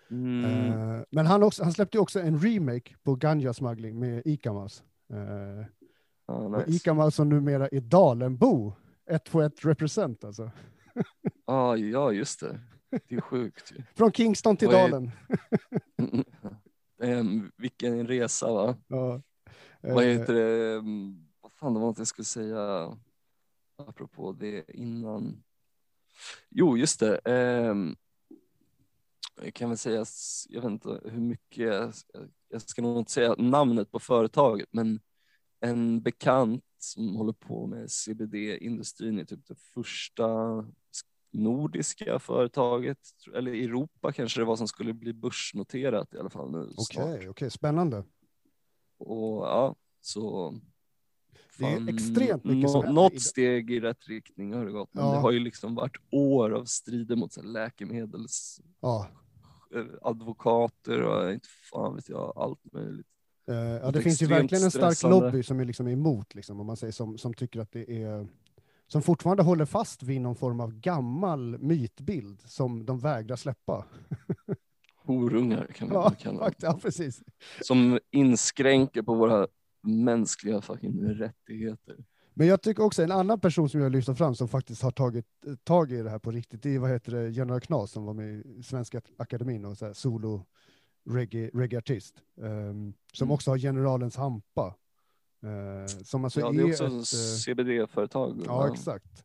Mm. 0.09 0.45
Eh, 0.45 1.01
men 1.11 1.25
han, 1.25 1.43
också, 1.43 1.63
han 1.63 1.73
släppte 1.73 1.99
också 1.99 2.19
en 2.19 2.39
remake 2.39 2.95
på 3.03 3.15
Ganja-smuggling 3.15 3.99
med 3.99 4.21
Ikamas. 4.25 4.83
Uh, 6.31 6.35
ja, 6.35 6.43
Och 6.45 6.51
nice. 6.67 6.71
Ikamas 6.71 7.15
som 7.15 7.29
numera 7.29 7.67
är 7.67 7.81
Dalenbo. 7.81 8.73
121 9.09 9.65
represent 9.65 10.23
alltså. 10.23 10.51
ah, 11.45 11.75
ja, 11.75 12.11
just 12.11 12.39
det. 12.39 12.59
Det 13.07 13.15
är 13.15 13.21
sjukt 13.21 13.71
ju. 13.75 13.83
Från 13.95 14.11
Kingston 14.11 14.57
till 14.57 14.67
är- 14.67 14.71
Dalen. 14.71 15.11
Ehm, 17.03 17.51
vilken 17.57 18.07
resa 18.07 18.53
va? 18.53 18.75
Ja. 18.87 19.21
Vad 19.81 20.03
Eh, 20.03 20.09
heter 20.09 20.33
det? 20.33 20.73
ehm, 20.75 21.27
Vad 21.41 21.51
fan 21.53 21.73
det 21.73 21.79
var 21.79 21.89
inte 21.89 22.01
jag 22.01 22.07
skulle 22.07 22.25
säga 22.25 22.91
apropå 23.77 24.31
det 24.31 24.65
innan. 24.75 25.43
Jo, 26.49 26.77
just 26.77 26.99
det. 26.99 27.17
ehm, 27.25 27.95
jag 29.43 29.53
kan 29.53 29.69
väl 29.69 29.77
säga, 29.77 30.05
jag 30.49 30.61
vet 30.61 30.71
inte 30.71 31.01
hur 31.05 31.19
mycket, 31.21 31.65
jag- 31.65 31.93
jag 32.49 32.61
ska 32.61 32.81
nog 32.81 32.97
inte 32.97 33.11
säga 33.11 33.35
namnet 33.37 33.91
på 33.91 33.99
företaget, 33.99 34.67
men 34.71 34.99
en 35.59 36.01
bekant 36.01 36.63
som 36.77 37.15
håller 37.15 37.33
på 37.33 37.67
med 37.67 37.91
CBD-industrin 37.91 39.19
är 39.19 39.25
typ 39.25 39.47
det 39.47 39.55
första 39.55 40.27
nordiska 41.31 42.19
företaget, 42.19 42.97
eller 43.35 43.51
Europa 43.51 44.11
kanske 44.11 44.41
det 44.41 44.45
var 44.45 44.55
som 44.55 44.67
skulle 44.67 44.93
bli 44.93 45.13
börsnoterat 45.13 46.13
i 46.13 46.17
alla 46.19 46.29
fall 46.29 46.51
nu 46.51 46.57
Okej, 46.77 46.85
snart. 46.85 47.27
okej, 47.29 47.51
spännande. 47.51 48.03
Och 48.97 49.45
ja, 49.45 49.75
så. 50.01 50.53
Det 51.57 51.65
är 51.65 51.89
extremt 51.89 52.43
mycket 52.43 52.73
Något 52.73 53.13
i- 53.13 53.19
steg 53.19 53.71
i 53.71 53.79
rätt 53.79 54.07
riktning 54.07 54.53
har 54.53 54.65
det 54.65 54.71
gått, 54.71 54.93
men 54.93 55.05
Ja. 55.05 55.11
det 55.11 55.17
har 55.17 55.31
ju 55.31 55.39
liksom 55.39 55.75
varit 55.75 55.97
år 56.11 56.49
av 56.51 56.65
strider 56.65 57.15
mot 57.15 57.33
så 57.33 57.41
här, 57.41 57.47
läkemedels 57.47 58.61
Ja. 58.81 59.07
eh, 59.75 59.85
advokater 60.01 61.01
och 61.01 61.33
inte 61.33 61.47
fan 61.71 61.95
vet 61.95 62.09
jag, 62.09 62.33
allt 62.35 62.73
möjligt. 62.73 63.07
Eh, 63.47 63.55
ja, 63.55 63.91
Det 63.91 64.01
finns 64.01 64.21
ju 64.21 64.25
verkligen 64.25 64.63
en 64.63 64.71
stark 64.71 64.83
stressande. 64.95 65.19
lobby 65.25 65.43
som 65.43 65.59
är 65.59 65.65
liksom 65.65 65.87
emot, 65.87 66.35
liksom, 66.35 66.59
om 66.59 66.67
man 66.67 66.77
säger 66.77 66.93
som, 66.93 67.17
som 67.17 67.33
tycker 67.33 67.59
att 67.59 67.71
det 67.71 68.03
är 68.03 68.27
som 68.87 69.01
fortfarande 69.01 69.43
håller 69.43 69.65
fast 69.65 70.03
vid 70.03 70.21
någon 70.21 70.35
form 70.35 70.59
av 70.59 70.73
gammal 70.73 71.57
mytbild 71.59 72.41
som 72.45 72.85
de 72.85 72.99
vägrar 72.99 73.35
släppa. 73.35 73.85
Horungar 75.05 75.67
kan 75.67 75.87
man 75.87 75.97
Ja, 75.97 76.11
kalla 76.19 76.39
fakt- 76.39 76.63
ja 76.63 76.71
dem. 76.71 76.79
precis. 76.79 77.21
Som 77.61 77.99
inskränker 78.11 79.01
på 79.01 79.13
våra 79.15 79.47
mänskliga 79.83 80.61
fucking 80.61 81.03
rättigheter. 81.03 81.95
Men 82.33 82.47
jag 82.47 82.61
tycker 82.61 82.83
också 82.83 83.03
en 83.03 83.11
annan 83.11 83.39
person 83.39 83.69
som 83.69 83.81
jag 83.81 83.91
lyfter 83.91 84.13
fram 84.13 84.35
som 84.35 84.47
faktiskt 84.47 84.81
har 84.81 84.91
tagit 84.91 85.25
tag 85.63 85.91
i 85.91 86.01
det 86.01 86.09
här 86.09 86.19
på 86.19 86.31
riktigt, 86.31 86.63
det 86.63 86.75
är 86.75 86.79
vad 86.79 86.89
heter 86.89 87.11
det, 87.11 87.29
General 87.29 87.59
Knas 87.61 87.91
som 87.91 88.05
var 88.05 88.13
med 88.13 88.45
i 88.45 88.63
Svenska 88.63 89.01
Akademin 89.17 89.65
och 89.65 89.77
så 89.77 89.85
här 89.85 89.93
solo 89.93 90.45
reggae- 91.05 91.49
reggae-artist. 91.53 92.21
ehm, 92.41 92.93
som 93.13 93.25
Mm. 93.27 93.31
också 93.33 93.51
har 93.51 93.57
Generalens 93.57 94.15
Hampa. 94.15 94.75
eh, 95.43 95.87
som 96.03 96.23
alltså 96.23 96.39
ja, 96.39 96.51
det 96.51 96.61
är 96.61 96.65
också 96.65 96.85
ett, 96.85 96.91
eh, 96.93 97.37
CBD-företag. 97.45 98.41
Ja, 98.45 98.71
exakt. 98.73 99.23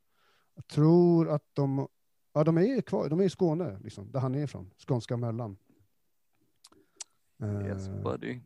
Jag 0.54 0.66
tror 0.66 1.28
att 1.28 1.42
de, 1.52 1.88
ja 2.32 2.44
de 2.44 2.58
är 2.58 2.80
kvar, 2.80 3.08
de 3.08 3.20
är 3.20 3.24
i 3.24 3.30
Skåne, 3.30 3.78
liksom, 3.84 4.10
där 4.12 4.20
han 4.20 4.34
är 4.34 4.44
ifrån, 4.44 4.70
skånska 4.88 5.16
Möllan. 5.16 5.56
Yes 7.66 7.88
Eh, 7.88 8.02
buddy. 8.02 8.40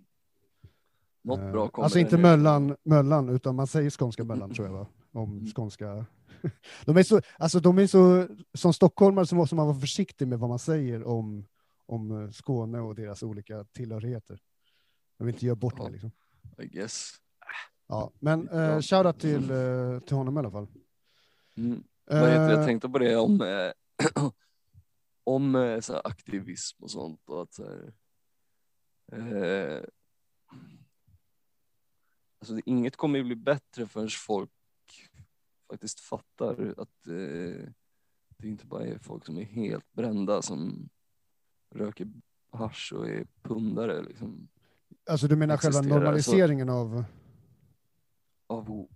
Något 1.23 1.53
bra 1.53 1.69
kommer 1.69 1.85
Alltså 1.85 1.99
inte. 1.99 2.19
Möllan, 2.19 2.77
Möllan, 2.83 3.29
utan 3.29 3.55
man 3.55 3.67
säger 3.67 3.91
skånska 3.91 4.25
Möllan 4.25 4.55
tror 4.55 4.67
jag 4.67 4.75
va? 4.75 4.87
Om 5.13 5.33
Mm. 5.33 5.47
skånska. 5.47 6.07
De 6.85 6.97
är 6.97 7.03
så, 7.03 7.21
alltså 7.39 7.61
de 7.61 7.79
är 7.79 7.87
så, 7.87 8.27
som 8.55 8.73
stockholmare 8.73 9.27
så 9.27 9.35
måste 9.35 9.55
man 9.55 9.67
vara 9.67 9.79
försiktig 9.79 10.29
med 10.29 10.39
vad 10.39 10.49
man 10.51 10.59
säger 10.59 11.05
om, 11.05 11.45
om 11.87 12.23
eh, 12.25 12.31
Skåne 12.31 12.81
och 12.81 12.95
deras 12.95 13.23
olika 13.23 13.65
tillhörigheter. 13.65 14.41
Jag 15.17 15.27
vill 15.27 15.35
inte 15.35 15.47
göra 15.47 15.57
bort 15.57 15.75
Ja. 15.77 15.85
det 15.85 15.91
liksom. 15.91 16.11
I 16.59 16.67
guess. 16.67 17.13
Ja, 17.87 18.13
men 18.19 18.49
eh, 18.49 18.81
shoutout 18.81 19.21
till, 19.21 19.51
eh, 19.51 20.01
till 20.01 20.17
honom 20.17 20.37
i 20.37 20.39
alla 20.39 20.51
fall. 20.51 20.67
Mm. 21.57 21.85
Eh, 22.11 22.19
Jag 22.19 22.67
tänkte 22.67 22.89
på 22.89 22.99
det 22.99 23.17
om, 23.17 23.41
eh, 23.41 23.73
om 25.25 25.55
eh, 25.55 25.81
så 25.81 25.97
aktivism 25.97 26.83
och 26.85 26.91
sånt 26.91 27.29
och 27.29 27.43
att 27.43 27.55
så 27.55 27.65
här, 27.65 27.93
eh, 29.13 29.83
alltså 32.39 32.59
inget 32.65 32.97
kommer 32.97 33.19
ju 33.19 33.25
bli 33.25 33.37
bättre 33.37 33.87
förrän 33.87 34.09
folk 34.27 34.51
faktiskt 35.71 36.01
fattar 36.01 36.75
att 36.77 37.07
eh, 37.07 37.69
det 38.39 38.49
inte 38.49 38.67
bara 38.67 38.85
är 38.87 38.99
folk 38.99 39.27
som 39.27 39.39
är 39.39 39.45
helt 39.45 39.93
brända 39.93 40.43
som 40.43 40.89
röker 41.75 42.09
hasch 42.53 42.93
och 42.97 43.09
är 43.09 43.27
pundare 43.43 44.03
liksom 44.03 44.49
Alltså 45.11 45.27
du 45.29 45.37
menar 45.37 45.57
själva 45.57 45.79
existerar, 45.79 46.01
normaliseringen 46.01 46.69
av, 46.69 47.05
av 48.47 48.89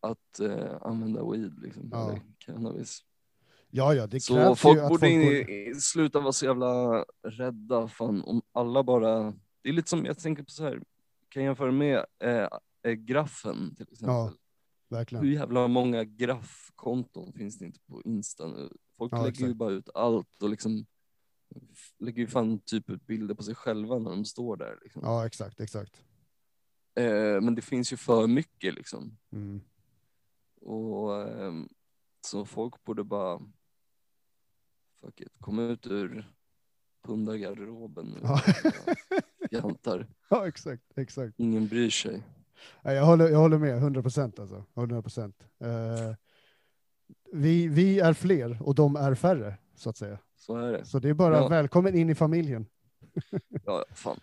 att 0.00 0.40
eh, 0.40 0.76
använda 0.82 1.30
weed 1.30 1.58
liksom, 1.62 1.88
Ja. 1.92 2.08
eller 2.10 2.22
cannabis. 2.38 3.04
ja 3.70 3.94
ja, 3.94 4.06
det 4.06 4.20
Så 4.20 4.34
krävs 4.34 4.60
folk 4.60 4.76
ju 4.78 4.82
att 4.82 4.88
borde 4.88 5.00
folk 5.00 5.48
i- 5.48 5.74
sluta 5.80 6.20
vara 6.20 6.32
så 6.32 6.44
jävla 6.46 7.04
rädda. 7.22 7.88
Fan, 7.88 8.22
om 8.24 8.42
alla 8.52 8.82
bara... 8.82 9.34
Det 9.62 9.68
är 9.68 9.72
lite 9.72 9.90
som, 9.90 10.04
jag 10.04 10.18
tänker 10.18 10.42
på 10.42 10.50
så 10.50 10.64
här, 10.64 10.82
kan 11.28 11.42
jämföra 11.44 11.72
med 11.72 12.04
eh, 12.24 12.48
eh, 12.82 12.92
graffen 12.92 13.74
till 13.74 13.86
exempel. 13.92 14.14
Ja, 14.14 14.32
verkligen. 14.88 15.24
Hur 15.24 15.32
jävla 15.32 15.68
många 15.68 16.04
graffkonton 16.04 17.32
finns 17.32 17.58
det 17.58 17.64
inte 17.64 17.80
på 17.80 18.02
Insta 18.04 18.46
nu? 18.46 18.68
Folk 18.98 19.12
Ja, 19.12 19.16
lägger 19.24 19.40
ju 19.40 19.44
exakt. 19.46 19.56
bara 19.58 19.70
ut 19.70 19.88
allt 19.94 20.42
och 20.42 20.48
liksom 20.50 20.86
lägger 21.98 22.22
ju 22.22 22.26
fan 22.28 22.58
typ 22.58 22.90
ut 22.90 23.06
bilder 23.06 23.34
på 23.34 23.42
sig 23.42 23.54
själva 23.54 23.98
när 23.98 24.10
de 24.10 24.24
står 24.24 24.56
där. 24.56 24.78
Liksom. 24.82 25.02
Ja, 25.04 25.26
exakt, 25.26 25.60
exakt. 25.60 26.02
Eh, 26.94 27.40
men 27.40 27.54
det 27.54 27.62
finns 27.62 27.92
ju 27.92 27.96
för 27.96 28.26
mycket 28.26 28.74
liksom. 28.74 29.18
Mm. 29.32 29.60
Och 30.60 31.28
ehm, 31.28 31.68
så 32.26 32.44
folk 32.44 32.84
borde 32.84 33.04
bara 33.04 33.40
fuck 35.00 35.20
it, 35.20 35.38
komma 35.40 35.62
ut 35.62 35.86
ur 35.86 36.32
pundargarderoben. 37.02 38.18
Ja. 38.22 38.42
Jantar. 39.50 40.06
ja, 40.30 40.48
exakt, 40.48 40.82
exakt. 40.96 41.34
Ingen 41.36 41.68
bryr 41.68 41.90
sig. 41.90 42.22
Nej, 42.82 42.96
jag, 42.96 43.06
håller, 43.06 43.28
jag 43.28 43.38
håller 43.38 43.58
med, 43.58 43.76
100 43.76 44.02
procent 44.02 44.38
alltså. 44.38 44.64
100 44.74 45.02
procent. 45.02 45.46
Eh, 45.58 46.14
vi, 47.32 47.68
vi 47.68 48.00
är 48.00 48.12
fler 48.12 48.62
och 48.62 48.74
de 48.74 48.96
är 48.96 49.14
färre, 49.14 49.58
så 49.74 49.90
att 49.90 49.96
säga. 49.96 50.18
Så 50.42 50.56
är 50.56 50.72
det. 50.72 50.84
Så 50.84 50.98
det 50.98 51.08
är 51.08 51.14
bara 51.14 51.36
Ja. 51.36 51.48
välkommen 51.48 51.94
in 51.94 52.10
i 52.10 52.14
familjen. 52.14 52.66
Ja, 53.66 53.84
fan. 53.94 54.20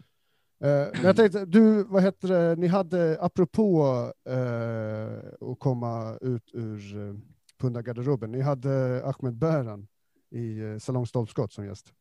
Eh, 0.64 0.88
men 0.94 1.04
jag 1.04 1.16
tänkte, 1.16 1.46
du, 1.46 1.84
vad 1.84 2.04
heter 2.04 2.28
det, 2.28 2.56
ni 2.56 2.68
hade, 2.68 3.18
apropå 3.22 3.84
eh, 4.26 5.50
att 5.52 5.60
komma 5.60 6.18
ut 6.22 6.50
ur 6.54 6.96
uh, 6.96 7.18
pundargarderoben, 7.58 8.32
ni 8.32 8.42
hade 8.42 9.02
Ahmed 9.06 9.34
Bäran 9.34 9.88
i 10.30 10.62
uh, 10.62 10.80
Salong 10.80 11.08
Stolpskott 11.08 11.54
som 11.54 11.66
gäst. 11.66 11.94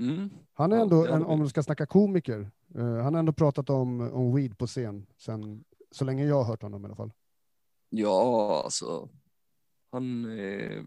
Mm. 0.00 0.30
Han 0.52 0.72
är 0.72 0.76
ändå, 0.76 1.06
en, 1.06 1.24
om 1.24 1.38
man 1.38 1.48
ska 1.48 1.62
snacka 1.62 1.86
komiker, 1.86 2.50
eh, 2.74 2.96
han 2.96 3.14
har 3.14 3.18
ändå 3.18 3.32
pratat 3.32 3.70
om, 3.70 4.00
om 4.00 4.34
weed 4.34 4.58
på 4.58 4.66
scen, 4.66 5.06
sen, 5.16 5.64
så 5.90 6.04
länge 6.04 6.24
jag 6.24 6.36
har 6.36 6.44
hört 6.44 6.62
honom 6.62 6.82
i 6.82 6.86
alla 6.86 6.96
fall. 6.96 7.12
Ja, 7.88 8.62
alltså. 8.64 9.08
Han 9.92 10.38
eh, 10.38 10.82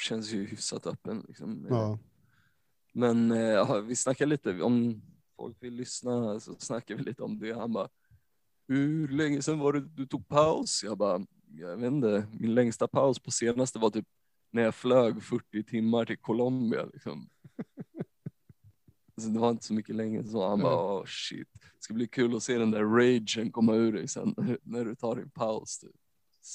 känns 0.00 0.32
ju 0.32 0.46
hyfsat 0.46 0.86
öppen 0.86 1.24
liksom. 1.28 1.66
Ja, 1.70 1.98
Men 2.92 3.30
eh, 3.30 3.38
ja, 3.38 3.80
vi 3.80 3.96
snackar 3.96 4.26
lite, 4.26 4.62
om 4.62 5.02
folk 5.36 5.62
vill 5.62 5.74
lyssna 5.74 6.40
så 6.40 6.54
snackar 6.58 6.94
vi 6.94 7.02
lite 7.02 7.22
om 7.22 7.38
det. 7.38 7.52
Han 7.52 7.72
bara, 7.72 7.88
hur 8.68 9.08
länge 9.08 9.42
sedan 9.42 9.58
var 9.58 9.72
det 9.72 9.80
du 9.80 10.06
tog 10.06 10.28
paus? 10.28 10.82
Jag 10.84 10.98
bara, 10.98 11.26
jag 11.46 11.76
vet 11.76 11.92
inte, 11.92 12.26
min 12.32 12.54
längsta 12.54 12.88
paus 12.88 13.18
på 13.18 13.30
senaste 13.30 13.78
var 13.78 13.90
typ 13.90 14.06
när 14.50 14.62
jag 14.62 14.74
flög 14.74 15.22
40 15.22 15.62
timmar 15.62 16.04
till 16.04 16.18
Colombia 16.18 16.84
liksom. 16.84 17.28
Så 19.16 19.28
det 19.28 19.38
var 19.38 19.50
inte 19.50 19.64
så 19.64 19.74
mycket 19.74 19.96
länge 19.96 20.24
så. 20.24 20.48
Han 20.48 20.60
bara, 20.60 21.00
oh 21.00 21.04
shit, 21.06 21.48
det 21.52 21.82
ska 21.82 21.94
bli 21.94 22.06
kul 22.06 22.36
att 22.36 22.42
se 22.42 22.58
den 22.58 22.70
där 22.70 22.84
ragen 22.84 23.52
komma 23.52 23.74
ur 23.74 23.92
dig 23.92 24.08
sen 24.08 24.34
när 24.62 24.84
du 24.84 24.94
tar 24.94 25.16
din 25.16 25.30
paus. 25.30 25.78
Typ. 25.78 25.96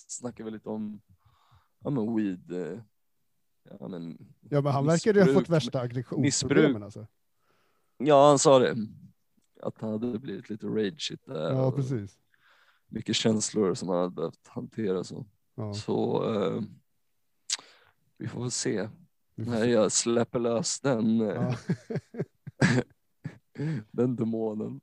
Snackar 0.08 0.43
vi 0.43 0.52
lite 0.52 0.69
om, 0.69 1.02
ja 1.84 1.89
men 1.89 2.15
weed, 2.15 2.52
eh, 2.52 2.80
ja 3.80 3.88
men 3.88 4.17
ja 4.49 4.62
men 4.62 4.71
han 4.73 4.86
verkade 4.86 5.19
ju 5.19 5.25
ha 5.25 5.34
fått 5.34 5.47
Missbruk- 5.47 5.51
värsta 5.53 5.80
aggressionsproblemen 5.80 6.71
missbruk. 6.71 6.84
alltså. 6.84 7.08
Ja, 7.97 8.27
han 8.27 8.39
sa 8.39 8.60
det. 8.60 8.75
Att 9.62 9.82
han 9.82 9.91
hade 9.91 10.19
blivit 10.19 10.49
lite 10.49 10.67
rageigt 10.67 11.25
där. 11.25 11.51
Ja, 11.53 11.71
precis. 11.71 12.17
Mycket 12.88 13.15
känslor 13.15 13.73
som 13.73 13.89
han 13.89 13.97
hade 13.97 14.15
behövt 14.15 14.47
hantera. 14.47 15.03
Så, 15.03 15.25
Ja, 15.56 15.73
så 15.73 16.25
eh, 16.34 16.62
vi 18.17 18.27
får 18.27 18.41
väl 18.41 18.51
se 18.51 18.89
när 19.36 19.65
jag 19.65 19.91
släpper 19.91 20.39
lös 20.39 20.80
den, 20.80 21.21
eh, 21.21 21.27
Ja. 21.27 21.56
den 23.91 24.15
demonen. 24.15 24.82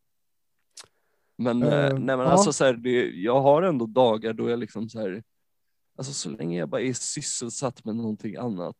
Men, 1.36 1.62
Eh, 1.62 1.68
nej, 1.92 1.94
men 2.00 2.18
ja. 2.18 2.24
alltså, 2.24 2.52
så 2.52 2.64
här, 2.64 2.72
det, 2.74 3.10
jag 3.10 3.40
har 3.42 3.62
ändå 3.62 3.86
dagar 3.86 4.32
då 4.32 4.50
jag 4.50 4.58
liksom 4.58 4.88
så 4.88 5.00
här, 5.00 5.22
alltså 5.96 6.12
så 6.12 6.30
länge 6.30 6.58
jag 6.58 6.68
bara 6.68 6.80
är 6.80 6.92
sysselsatt 6.92 7.84
med 7.84 7.96
någonting 7.96 8.36
annat 8.36 8.76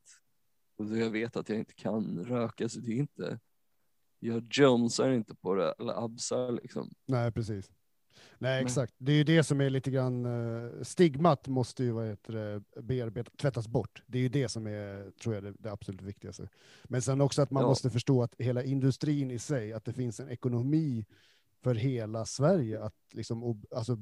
och 0.78 0.86
då 0.86 0.96
jag 0.96 1.10
vet 1.10 1.36
att 1.36 1.48
jag 1.48 1.58
inte 1.58 1.74
kan 1.74 2.24
röka 2.24 2.68
så 2.68 2.80
det 2.80 2.92
är 2.92 2.96
inte, 2.96 3.38
jag 4.20 4.46
jonesar 4.50 5.10
inte 5.10 5.34
på 5.34 5.54
det 5.54 5.74
eller 5.78 6.04
absar 6.04 6.52
liksom. 6.52 6.90
Nej, 7.06 7.32
precis. 7.32 7.70
Nej, 8.38 8.62
exakt. 8.62 8.94
Det 8.98 9.12
är 9.12 9.16
ju 9.16 9.24
det 9.24 9.44
som 9.44 9.60
är 9.60 9.70
lite 9.70 9.90
grann, 9.90 10.24
eh, 10.26 10.82
stigmat 10.82 11.48
måste 11.48 11.84
ju 11.84 11.90
vad 11.90 12.06
heter 12.06 12.32
det, 12.32 12.82
bearbeta, 12.82 13.30
tvättas 13.36 13.68
bort. 13.68 14.02
Det 14.06 14.18
är 14.18 14.22
ju 14.22 14.28
det 14.28 14.48
som 14.48 14.66
är, 14.66 15.10
tror 15.10 15.34
jag, 15.34 15.44
det, 15.44 15.54
det 15.58 15.72
absolut 15.72 16.02
viktigaste. 16.02 16.48
Men 16.84 17.02
sen 17.02 17.20
också 17.20 17.42
att 17.42 17.50
man 17.50 17.62
Ja. 17.62 17.68
måste 17.68 17.90
förstå 17.90 18.22
att 18.22 18.34
hela 18.38 18.62
industrin 18.64 19.30
i 19.30 19.38
sig, 19.38 19.72
att 19.72 19.84
det 19.84 19.92
finns 19.92 20.20
en 20.20 20.28
ekonomi 20.28 21.04
för 21.62 21.74
hela 21.74 22.24
Sverige, 22.26 22.82
att 22.82 22.96
liksom, 23.12 23.62
alltså, 23.70 23.98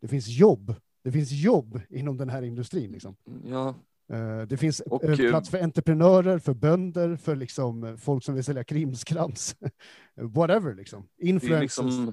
det 0.00 0.08
finns 0.08 0.28
jobb. 0.28 0.74
Det 1.02 1.12
finns 1.12 1.30
jobb 1.32 1.80
inom 1.88 2.16
den 2.16 2.28
här 2.28 2.42
industrin. 2.42 2.92
Liksom. 2.92 3.16
Ja, 3.44 3.74
Eh, 4.12 4.42
Det 4.42 4.56
finns 4.56 4.80
Och, 4.80 5.02
plats 5.16 5.50
för 5.50 5.58
entreprenörer, 5.62 6.38
för 6.38 6.54
bönder, 6.54 7.16
för 7.16 7.36
liksom 7.36 7.84
eh, 7.84 7.96
folk 7.96 8.24
som 8.24 8.34
vill 8.34 8.44
sälja 8.44 8.64
krimskrams. 8.64 9.56
Whatever 10.14 10.74
liksom. 10.74 11.08
det 11.16 11.24
är 11.24 11.28
Influencers. 11.28 11.62
liksom 11.62 12.12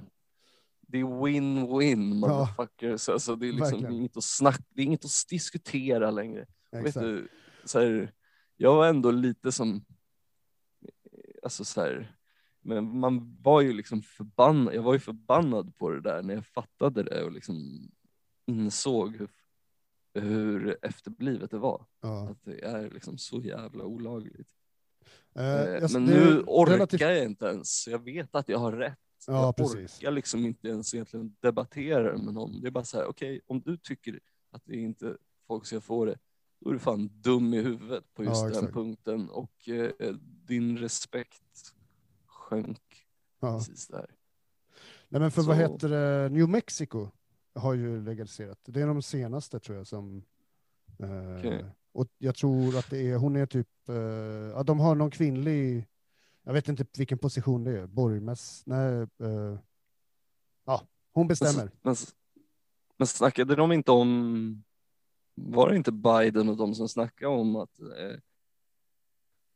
det 0.80 0.98
är 0.98 1.04
win-win 1.04 2.14
motherfuckers. 2.14 3.08
Alltså, 3.08 3.36
det 3.36 3.46
är 3.48 3.52
liksom 3.52 3.70
Verkligen. 3.70 3.92
inget 3.94 4.16
att 4.16 4.24
snacka, 4.24 4.62
det 4.74 4.82
är 4.82 4.86
inget 4.86 5.04
att 5.04 5.10
diskutera 5.30 6.10
längre. 6.10 6.46
Vet 6.72 6.94
du, 6.94 7.28
så 7.64 7.78
här, 7.80 8.12
jag 8.56 8.74
var 8.74 8.86
ändå 8.88 9.10
lite 9.10 9.52
som, 9.52 9.84
alltså 11.42 11.64
så 11.64 11.80
här, 11.80 12.16
men 12.62 12.98
man 12.98 13.36
var 13.42 13.60
ju 13.60 13.72
liksom 13.72 14.02
förbannad, 14.02 14.74
jag 14.74 14.82
var 14.82 14.92
ju 14.92 14.98
förbannad 15.00 15.76
på 15.76 15.90
det 15.90 16.00
där 16.00 16.22
när 16.22 16.34
jag 16.34 16.46
fattade 16.46 17.02
det 17.02 17.24
och 17.24 17.32
liksom 17.32 17.88
insåg 18.46 19.16
hur, 19.16 19.28
hur 20.14 20.78
efterblivet 20.82 21.50
det 21.50 21.58
var. 21.58 21.86
Ja. 22.00 22.28
Att 22.28 22.44
det 22.44 22.64
är 22.64 22.90
liksom 22.90 23.18
så 23.18 23.40
jävla 23.40 23.84
olagligt. 23.84 24.48
Eh, 25.34 25.44
jag- 25.44 25.92
men 25.92 26.04
nu 26.04 26.40
orkar 26.46 26.72
relativt- 26.72 27.00
jag 27.00 27.24
inte 27.24 27.46
ens. 27.46 27.88
Jag 27.88 28.04
vet 28.04 28.34
att 28.34 28.48
jag 28.48 28.58
har 28.58 28.72
rätt. 28.72 28.98
Ja, 29.26 29.42
jag 29.44 29.56
precis. 29.56 29.98
orkar 29.98 30.10
liksom 30.10 30.44
inte 30.46 30.68
ens 30.68 30.94
egentligen 30.94 31.36
debattera 31.40 32.18
med 32.18 32.34
någon. 32.34 32.60
Det 32.60 32.66
är 32.66 32.70
bara 32.70 32.84
så 32.84 32.96
här, 32.98 33.06
okej, 33.06 33.40
om 33.46 33.60
du 33.60 33.76
tycker 33.76 34.20
att 34.50 34.62
det 34.64 34.76
inte 34.76 35.16
folk 35.46 35.66
ska 35.66 35.80
få 35.80 36.04
det, 36.04 36.18
då 36.60 36.68
är 36.70 36.72
du 36.72 36.78
fan 36.78 37.10
dum 37.22 37.54
i 37.54 37.60
huvudet 37.62 38.14
på 38.14 38.24
just 38.24 38.36
Ja, 38.36 38.42
den 38.42 38.52
exakt. 38.52 38.72
punkten 38.72 39.30
och 39.30 39.68
eh, 39.68 40.14
din 40.46 40.78
respekt 40.78 41.74
sjönk 42.26 43.06
Ja. 43.40 43.58
precis 43.58 43.86
där. 43.86 44.06
Nej, 45.08 45.20
men 45.20 45.30
för 45.30 45.42
vad 45.42 45.56
Så- 45.56 45.62
heter 45.72 45.88
det, 45.88 46.28
New 46.28 46.48
Mexico 46.48 47.08
har 47.54 47.74
ju 47.74 48.02
legaliserat. 48.04 48.58
Det 48.64 48.80
är 48.80 48.86
de 48.86 49.02
senaste 49.02 49.60
tror 49.60 49.76
jag 49.78 49.86
som... 49.86 50.24
Eh, 50.98 51.38
Okej. 51.38 51.64
Och 51.92 52.06
jag 52.18 52.34
tror 52.34 52.78
att 52.78 52.90
det 52.90 53.10
är, 53.10 53.16
hon 53.16 53.36
är 53.36 53.46
typ, 53.46 53.88
eh, 53.88 53.94
ja 54.54 54.62
de 54.62 54.80
har 54.80 54.94
någon 54.94 55.10
kvinnlig, 55.10 55.86
jag 56.42 56.52
vet 56.52 56.68
inte 56.68 56.86
vilken 56.98 57.18
position 57.18 57.64
det 57.64 57.78
är, 57.78 57.86
borgmäss, 57.86 58.62
nej, 58.66 59.00
eh, 59.02 59.58
ja, 60.64 60.82
hon 61.12 61.22
Men, 61.22 61.28
bestämmer. 61.28 61.70
men, 61.82 61.96
men 62.96 63.06
snackade 63.06 63.56
de 63.56 63.72
inte 63.72 63.90
om 63.92 64.62
var 65.34 65.70
det 65.70 65.76
inte 65.76 65.92
Biden 65.92 66.48
och 66.48 66.56
de 66.56 66.74
som 66.74 66.88
snackade 66.88 67.34
om 67.34 67.56
att 67.56 67.80
eh, 67.80 68.18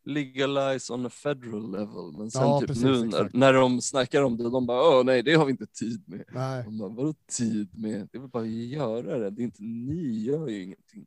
legalize 0.04 0.92
on 0.92 1.06
a 1.06 1.10
federal 1.10 1.70
level. 1.72 2.12
Men 2.18 2.30
sen 2.30 2.42
Ja, 2.42 2.60
typ 2.60 2.68
precis, 2.68 2.84
nu 2.84 3.04
när, 3.04 3.30
när 3.32 3.52
de 3.52 3.80
snackar 3.80 4.22
om 4.22 4.36
det, 4.36 4.50
de 4.50 4.66
bara 4.66 4.98
åh 4.98 5.04
nej 5.04 5.22
det 5.22 5.34
har 5.34 5.44
vi 5.44 5.50
inte 5.50 5.66
tid 5.66 6.02
med. 6.06 6.24
Nej. 6.32 6.64
De 6.64 6.78
bara, 6.78 6.88
vadå 6.88 7.14
tid 7.26 7.78
med? 7.78 8.08
Det 8.12 8.18
är 8.18 8.20
väl 8.20 8.30
bara 8.30 8.42
att 8.42 8.48
göra 8.48 9.18
det. 9.18 9.30
Det 9.30 9.42
är 9.42 9.44
inte, 9.44 9.62
ni 9.62 10.22
gör 10.22 10.48
ju 10.48 10.62
ingenting. 10.62 11.06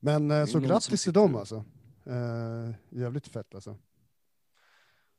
Men 0.00 0.30
eh, 0.30 0.44
så 0.46 0.60
grattis 0.60 1.04
till 1.04 1.12
dem 1.12 1.36
alltså. 1.36 1.64
Eh, 2.04 2.74
jävligt 2.90 3.28
fett 3.28 3.54
alltså. 3.54 3.76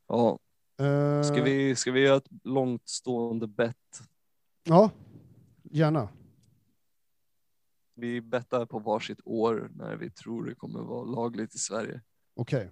Ja, 0.08 0.40
Eh, 0.78 1.24
ska 1.24 1.44
vi, 1.44 1.76
ska 1.76 1.92
vi 1.92 2.00
göra 2.00 2.18
ett 2.18 2.30
långt 2.44 2.90
stående 2.90 3.48
bett? 3.48 4.02
Ja, 4.64 4.92
gärna. 5.64 6.10
Vi 7.96 8.22
bettar 8.22 8.66
på 8.66 8.80
varsitt 8.80 9.20
år 9.26 9.72
när 9.76 9.96
vi 9.96 10.10
tror 10.10 10.46
det 10.46 10.56
kommer 10.56 10.80
vara 10.80 11.04
lagligt 11.04 11.56
i 11.56 11.58
Sverige. 11.58 12.02
Okej. 12.36 12.70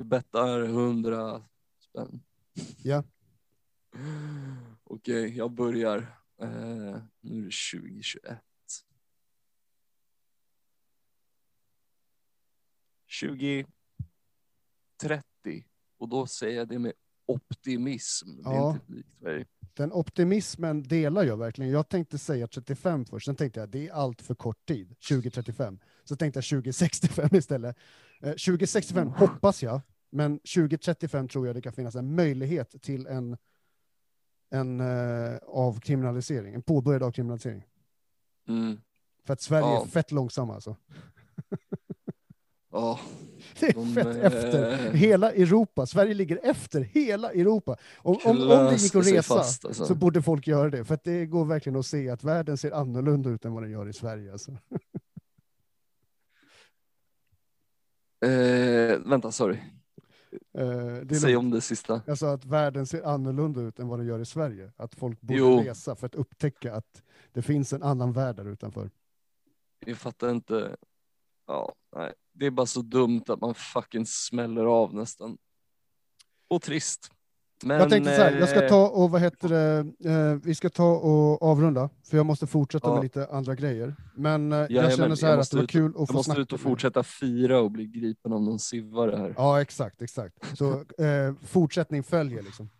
Vi 0.00 0.04
bettar 0.04 0.62
100 0.62 1.42
spänn. 1.78 2.22
Ja. 2.82 3.04
Okej, 4.84 5.36
jag 5.36 5.52
börjar. 5.52 5.98
Eh, 6.42 6.48
nu 7.20 7.38
är 7.38 7.44
det 7.44 7.80
2021. 7.80 8.38
2030. 13.20 13.66
Och 15.98 16.08
då 16.08 16.26
säger 16.26 16.58
jag 16.58 16.68
det 16.68 16.78
med 16.78 16.92
optimism. 17.26 18.42
Det 18.42 18.48
är 18.50 19.38
Ja. 19.38 19.44
Den 19.74 19.92
optimismen 19.92 20.82
delar 20.82 21.24
jag 21.24 21.36
verkligen. 21.36 21.70
Jag 21.70 21.88
tänkte 21.88 22.18
säga 22.18 22.46
35 22.46 23.04
först, 23.04 23.26
sen 23.26 23.36
tänkte 23.36 23.60
jag 23.60 23.68
det 23.68 23.88
är 23.88 23.92
allt 23.92 24.22
för 24.22 24.34
kort 24.34 24.66
tid, 24.66 24.88
2035. 25.08 25.78
Så 26.04 26.16
tänkte 26.16 26.38
jag 26.38 26.44
2065 26.44 27.28
istället. 27.32 27.76
Eh, 28.22 28.30
2065 28.30 29.08
hoppas 29.08 29.62
jag, 29.62 29.80
men 30.10 30.38
2035 30.38 31.28
tror 31.28 31.46
jag 31.46 31.56
det 31.56 31.62
kan 31.62 31.72
finnas 31.72 31.94
en 31.94 32.14
möjlighet 32.14 32.82
till 32.82 33.06
en, 33.06 33.36
en 34.50 34.80
eh, 34.80 35.36
avkriminalisering, 35.46 36.54
en 36.54 36.62
påbörjad 36.62 37.02
avkriminalisering. 37.02 37.64
Mm. 38.48 38.80
För 39.24 39.32
att 39.32 39.40
Sverige 39.40 39.66
Ja. 39.66 39.82
är 39.82 39.86
fett 39.86 40.12
långsamma 40.12 40.54
alltså. 40.54 40.76
Ja, 42.72 43.00
Det 43.60 43.66
är 43.68 43.72
De, 43.72 43.94
fett 43.94 44.06
eh, 44.06 44.24
efter 44.24 44.92
hela 44.92 45.32
Europa. 45.32 45.86
Sverige 45.86 46.14
ligger 46.14 46.40
efter 46.42 46.80
hela 46.80 47.32
Europa. 47.32 47.76
Om, 47.96 48.18
om, 48.24 48.30
om 48.42 48.48
det 48.48 48.76
gick 48.76 48.94
att 48.94 49.06
resa 49.06 49.34
fast, 49.34 49.64
alltså. 49.64 49.86
så 49.86 49.94
borde 49.94 50.22
folk 50.22 50.46
göra 50.46 50.70
det. 50.70 50.84
För 50.84 50.94
att 50.94 51.04
det 51.04 51.26
går 51.26 51.44
verkligen 51.44 51.78
att 51.78 51.86
se 51.86 52.10
att 52.10 52.24
världen 52.24 52.56
ser 52.58 52.70
annorlunda 52.72 53.30
ut 53.30 53.44
än 53.44 53.52
vad 53.52 53.62
den 53.62 53.70
gör 53.72 53.88
i 53.88 53.92
Sverige. 53.92 54.32
Alltså. 54.32 54.56
Eh, 58.20 58.98
vänta, 58.98 59.32
sorry. 59.32 59.58
Eh, 60.58 61.16
Säg 61.20 61.36
om 61.36 61.50
det 61.50 61.60
sista. 61.60 62.02
Alltså 62.06 62.26
att 62.26 62.44
världen 62.44 62.86
ser 62.86 63.02
annorlunda 63.02 63.60
ut 63.60 63.78
än 63.78 63.88
vad 63.88 63.98
den 63.98 64.06
gör 64.06 64.18
i 64.20 64.24
Sverige. 64.24 64.72
Att 64.76 64.94
folk 64.94 65.20
borde 65.20 65.38
Jo. 65.38 65.60
resa 65.60 65.96
för 65.96 66.06
att 66.06 66.14
upptäcka 66.14 66.74
att 66.74 67.02
det 67.32 67.42
finns 67.42 67.72
en 67.72 67.82
annan 67.82 68.12
värld 68.12 68.36
där 68.36 68.44
utanför. 68.48 68.90
Jag 69.86 69.96
fattar 69.96 70.30
inte. 70.30 70.76
Ja, 71.46 71.74
nej. 71.96 72.12
Det 72.32 72.46
är 72.46 72.50
bara 72.50 72.66
så 72.66 72.82
dumt 72.82 73.22
att 73.28 73.40
man 73.40 73.54
fucking 73.54 74.06
smäller 74.06 74.64
av 74.64 74.94
nästan. 74.94 75.38
Och 76.48 76.62
trist. 76.62 77.10
Men, 77.64 77.80
jag 77.80 77.90
tänkte 77.90 78.16
så 78.16 78.22
här, 78.22 78.32
jag 78.40 78.48
ska 78.48 78.68
ta 78.68 78.88
och 78.88 79.10
vad 79.10 79.20
heter 79.20 79.48
det, 79.48 79.78
eh, 80.10 80.34
vi 80.44 80.54
ska 80.54 80.68
ta 80.70 80.92
och 80.92 81.42
avrunda, 81.42 81.88
för 82.10 82.16
jag 82.16 82.26
måste 82.26 82.46
fortsätta 82.46 82.88
Ja. 82.88 82.94
med 82.94 83.02
lite 83.02 83.26
andra 83.30 83.54
grejer. 83.54 83.96
Men 84.14 84.52
eh, 84.52 84.58
jag 84.58 84.70
Jajamän, 84.70 84.96
känner 84.96 85.14
så 85.16 85.24
jag 85.24 85.28
här 85.28 85.34
att 85.34 85.38
måste 85.38 85.56
det 85.56 85.60
var 85.60 85.64
ut- 85.64 85.70
kul 85.70 85.90
att 85.90 85.98
Jag 85.98 86.08
få 86.08 86.12
måste 86.14 86.24
snacka 86.28 86.40
ut 86.40 86.52
och 86.52 86.60
fortsätta 86.60 87.02
fira 87.02 87.60
och 87.60 87.70
bli 87.70 87.86
gripen 87.86 88.32
av 88.32 88.42
någon 88.42 88.58
sivare 88.58 89.16
här. 89.16 89.34
Ja, 89.36 89.60
exakt, 89.60 90.02
exakt. 90.02 90.34
Så 90.58 90.70
eh, 91.04 91.34
fortsättning 91.46 92.02
följer 92.02 92.42
liksom. 92.42 92.70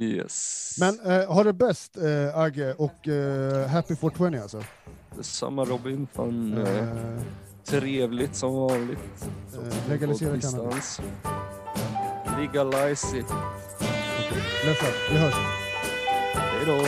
Yes. 0.00 0.76
Men 0.80 1.00
eh, 1.20 1.32
ha 1.34 1.44
det 1.44 1.52
bäst 1.52 1.96
eh, 1.96 2.38
Agge 2.38 2.74
och 2.74 3.08
eh, 3.08 3.68
happy 3.68 3.96
420 3.96 4.38
alltså. 4.42 4.62
Detsamma 5.16 5.64
Robin, 5.64 6.06
fan 6.12 6.58
eh, 6.58 6.78
Eh, 6.78 7.20
trevligt 7.64 8.34
som 8.34 8.54
vanligt. 8.54 9.28
Legalisera 9.88 10.40
cannabis. 10.40 11.00
Legalize 12.38 13.18
it. 13.18 13.26
Los 14.30 14.76
ocho, 14.76 14.92
los 15.10 15.22
ocho. 15.24 15.38
Pero. 16.58 16.78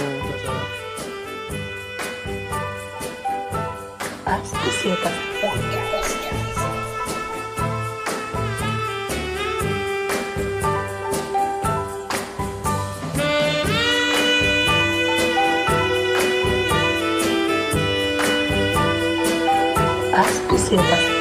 Hasta 4.26 4.70
ciertas 4.82 5.12
Hasta 20.14 20.58
ciertas 20.58 21.19